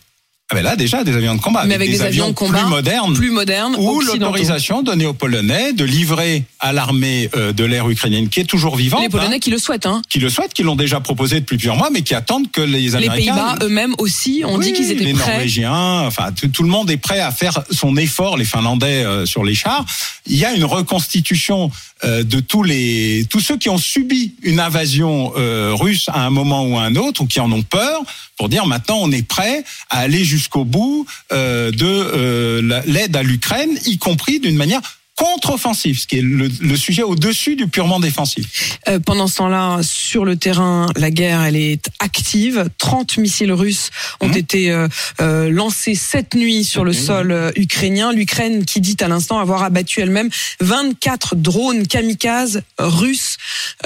Ah 0.50 0.54
ben 0.54 0.64
là 0.64 0.76
déjà 0.76 1.02
des 1.02 1.16
avions 1.16 1.34
de 1.34 1.40
combat, 1.40 1.64
Mais 1.64 1.74
avec 1.74 1.90
des 1.90 2.02
avions 2.02 2.28
de 2.28 2.34
combat 2.34 2.58
plus 2.58 2.68
modernes, 2.68 3.14
plus 3.14 3.30
modernes, 3.30 3.74
ou 3.78 4.02
l'autorisation 4.02 4.82
donnée 4.82 5.06
aux 5.06 5.14
Polonais 5.14 5.72
de 5.72 5.82
livrer 5.82 6.44
à 6.60 6.74
l'armée 6.74 7.30
euh, 7.34 7.54
de 7.54 7.64
l'air 7.64 7.88
ukrainienne 7.88 8.28
qui 8.28 8.40
est 8.40 8.44
toujours 8.44 8.76
vivante, 8.76 9.00
Les 9.00 9.08
Polonais 9.08 9.36
hein, 9.36 9.38
qui 9.38 9.50
le 9.50 9.56
souhaitent. 9.56 9.86
Hein. 9.86 10.02
qui 10.10 10.18
le 10.18 10.28
souhaitent, 10.28 10.52
qui 10.52 10.62
l'ont 10.62 10.76
déjà 10.76 11.00
proposé 11.00 11.40
depuis 11.40 11.56
plusieurs 11.56 11.76
mois, 11.76 11.88
mais 11.90 12.02
qui 12.02 12.14
attendent 12.14 12.50
que 12.50 12.60
les 12.60 12.80
Les 12.80 12.96
Américains 12.96 13.34
Pays-Bas 13.34 13.56
eux-mêmes 13.62 13.94
aussi 13.96 14.42
ont 14.44 14.58
dit 14.58 14.74
qu'ils 14.74 14.90
étaient 14.90 15.04
les 15.04 15.14
prêts. 15.14 15.30
Norvégiens, 15.30 16.00
enfin 16.06 16.32
tout, 16.32 16.48
tout 16.48 16.64
le 16.64 16.68
monde 16.68 16.90
est 16.90 16.98
prêt 16.98 17.20
à 17.20 17.30
faire 17.30 17.62
son 17.70 17.96
effort, 17.96 18.36
les 18.36 18.44
Finlandais 18.44 19.04
euh, 19.04 19.24
sur 19.24 19.44
les 19.44 19.54
chars. 19.54 19.86
Il 20.26 20.36
y 20.36 20.44
a 20.44 20.52
une 20.52 20.64
reconstitution 20.64 21.70
de 22.04 22.40
tous 22.40 22.62
les 22.64 23.26
tous 23.30 23.40
ceux 23.40 23.56
qui 23.56 23.68
ont 23.68 23.78
subi 23.78 24.34
une 24.42 24.58
invasion 24.60 25.32
euh, 25.36 25.72
russe 25.74 26.06
à 26.08 26.24
un 26.26 26.30
moment 26.30 26.64
ou 26.66 26.76
à 26.78 26.82
un 26.82 26.96
autre 26.96 27.22
ou 27.22 27.26
qui 27.26 27.38
en 27.40 27.50
ont 27.52 27.62
peur 27.62 28.02
pour 28.36 28.48
dire 28.48 28.66
maintenant 28.66 28.98
on 29.00 29.12
est 29.12 29.26
prêt 29.26 29.62
à 29.90 29.98
aller 30.00 30.24
jusqu'au 30.24 30.64
bout 30.64 31.06
euh, 31.32 31.70
de 31.70 31.84
euh, 31.86 32.62
la- 32.62 32.80
l'aide 32.86 33.14
à 33.16 33.22
l'Ukraine, 33.22 33.70
y 33.86 33.98
compris 33.98 34.40
d'une 34.40 34.56
manière 34.56 34.80
contre-offensive, 35.22 35.98
ce 36.00 36.06
qui 36.06 36.18
est 36.18 36.22
le, 36.22 36.48
le 36.60 36.76
sujet 36.76 37.02
au-dessus 37.02 37.54
du 37.54 37.68
purement 37.68 38.00
défensif. 38.00 38.78
Euh, 38.88 38.98
pendant 38.98 39.26
ce 39.28 39.36
temps-là, 39.36 39.80
sur 39.82 40.24
le 40.24 40.36
terrain, 40.36 40.88
la 40.96 41.10
guerre, 41.10 41.42
elle 41.42 41.56
est 41.56 41.84
active. 42.00 42.68
30 42.78 43.18
missiles 43.18 43.52
russes 43.52 43.90
ont 44.20 44.28
Mhm. 44.28 44.36
été 44.36 44.70
euh, 44.70 44.88
euh, 45.20 45.48
lancés 45.50 45.94
cette 45.94 46.34
nuit 46.34 46.64
sur 46.64 46.84
le 46.84 46.92
nuit, 46.92 46.98
sol 46.98 47.52
ukrainien. 47.56 48.12
L'Ukraine 48.12 48.64
qui 48.64 48.80
dit 48.80 48.96
à 49.00 49.08
l'instant 49.08 49.38
avoir 49.38 49.62
abattu 49.62 50.00
elle-même 50.00 50.30
24 50.60 51.36
drones 51.36 51.86
kamikazes 51.86 52.62
russes 52.78 53.36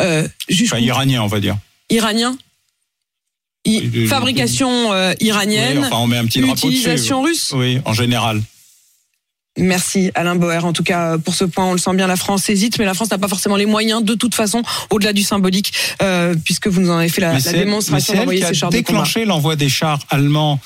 euh, 0.01 0.27
Enfin, 0.65 0.79
iranien, 0.79 1.23
on 1.23 1.27
va 1.27 1.41
dire. 1.41 1.57
iraniens. 1.91 2.37
I- 3.67 4.07
fabrication 4.07 4.71
iranienne, 5.21 5.79
Oui, 5.79 5.85
enfin, 5.87 5.97
on 5.99 6.07
met 6.07 6.19
un 6.19 6.25
petit 6.27 6.41
drapeau 6.41 6.69
dessus. 6.69 6.79
utilisation 6.81 7.21
russe. 7.23 7.53
Oui, 7.55 7.81
en 7.85 7.93
général. 7.93 8.41
Merci 9.57 10.11
Alain 10.15 10.37
Boer. 10.37 10.65
En 10.65 10.73
tout 10.73 10.83
cas, 10.83 11.19
pour 11.19 11.35
ce 11.35 11.45
point, 11.45 11.65
on 11.65 11.73
le 11.73 11.79
sent 11.79 11.95
bien, 11.95 12.07
la 12.07 12.17
France 12.17 12.49
hésite, 12.51 12.79
mais 12.79 12.85
la 12.85 12.95
France 12.95 13.11
n'a 13.11 13.19
pas 13.19 13.29
forcément 13.29 13.57
les 13.57 13.67
moyens, 13.67 14.03
de 14.03 14.15
toute 14.15 14.35
façon, 14.35 14.63
au-delà 14.91 15.13
du 15.13 15.23
symbolique, 15.23 15.73
euh, 16.03 16.35
puisque 16.45 16.69
vous 16.69 16.81
nous 16.81 16.91
en 16.91 16.99
avez 16.99 17.09
fait 17.09 17.21
la, 17.21 17.41
démonstration 17.41 18.15
d'envoyer 18.15 18.45
ces 18.45 18.67
de 18.67 18.71
déclenché 18.71 19.25
l'envoi 19.25 19.57
des 19.57 19.69
chars 19.69 20.01
allemands 20.11 20.61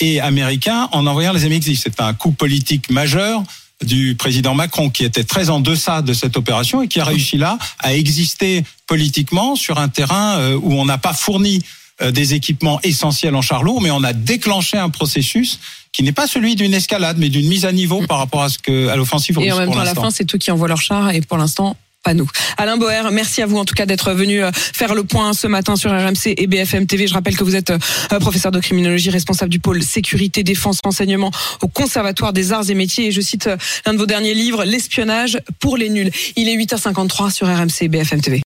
et 0.00 0.20
américains 0.20 0.88
en 0.92 1.06
envoyant 1.06 1.32
les 1.32 1.48
MX-10. 1.48 1.80
C'est 1.82 2.00
un 2.00 2.12
coup 2.12 2.32
politique 2.32 2.90
majeur 2.90 3.42
du 3.82 4.14
président 4.14 4.54
Macron 4.54 4.90
qui 4.90 5.04
était 5.04 5.24
très 5.24 5.50
en 5.50 5.60
deçà 5.60 6.02
de 6.02 6.12
cette 6.12 6.36
opération 6.36 6.82
et 6.82 6.88
qui 6.88 7.00
a 7.00 7.04
réussi 7.04 7.36
là 7.36 7.58
à 7.80 7.94
exister 7.94 8.64
politiquement 8.86 9.56
sur 9.56 9.78
un 9.78 9.88
terrain 9.88 10.38
euh, 10.38 10.58
où 10.62 10.72
on 10.74 10.84
n'a 10.84 10.98
pas 10.98 11.12
fourni 11.12 11.58
euh, 11.58 11.83
des 12.00 12.34
équipements 12.34 12.80
essentiels 12.82 13.36
en 13.36 13.62
lourds, 13.62 13.80
mais 13.80 13.90
on 13.90 14.02
a 14.02 14.12
déclenché 14.12 14.76
un 14.76 14.90
processus 14.90 15.60
qui 15.92 16.02
n'est 16.02 16.12
pas 16.12 16.26
celui 16.26 16.56
d'une 16.56 16.74
escalade, 16.74 17.18
mais 17.18 17.28
d'une 17.28 17.48
mise 17.48 17.64
à 17.64 17.72
niveau 17.72 18.02
par 18.06 18.18
rapport 18.18 18.42
à 18.42 18.48
ce 18.48 18.58
que 18.58 18.88
à 18.88 18.96
l'offensive 18.96 19.38
Et 19.38 19.42
russe 19.42 19.52
en 19.52 19.58
même 19.58 19.70
temps, 19.70 19.78
à 19.78 19.84
la 19.84 19.94
fin, 19.94 20.10
c'est 20.10 20.34
eux 20.34 20.38
qui 20.38 20.50
envoient 20.50 20.68
leurs 20.68 20.82
chars, 20.82 21.10
et 21.10 21.20
pour 21.20 21.38
l'instant, 21.38 21.76
pas 22.04 22.14
nous. 22.14 22.30
Alain 22.58 22.76
Boer, 22.76 23.10
merci 23.10 23.42
à 23.42 23.46
vous 23.46 23.56
en 23.56 23.64
tout 23.64 23.74
cas 23.74 23.86
d'être 23.86 24.12
venu 24.12 24.44
euh, 24.44 24.52
faire 24.52 24.94
le 24.94 25.04
point 25.04 25.32
ce 25.32 25.46
matin 25.46 25.74
sur 25.74 25.90
RMC 25.90 26.34
et 26.36 26.46
BFM 26.46 26.86
TV. 26.86 27.06
Je 27.06 27.14
rappelle 27.14 27.36
que 27.36 27.42
vous 27.42 27.56
êtes 27.56 27.70
euh, 27.70 28.20
professeur 28.20 28.52
de 28.52 28.60
criminologie, 28.60 29.10
responsable 29.10 29.50
du 29.50 29.58
pôle 29.58 29.82
sécurité, 29.82 30.44
défense, 30.44 30.80
renseignement 30.84 31.30
au 31.62 31.68
Conservatoire 31.68 32.32
des 32.32 32.52
arts 32.52 32.68
et 32.68 32.74
métiers. 32.74 33.06
Et 33.06 33.12
je 33.12 33.22
cite 33.22 33.46
euh, 33.46 33.56
l'un 33.86 33.94
de 33.94 33.98
vos 33.98 34.06
derniers 34.06 34.34
livres, 34.34 34.64
L'espionnage 34.64 35.40
pour 35.60 35.76
les 35.76 35.88
nuls. 35.88 36.10
Il 36.36 36.48
est 36.48 36.56
8h53 36.56 37.32
sur 37.32 37.46
RMC 37.46 37.82
et 37.82 37.88
BFM 37.88 38.20
TV. 38.20 38.42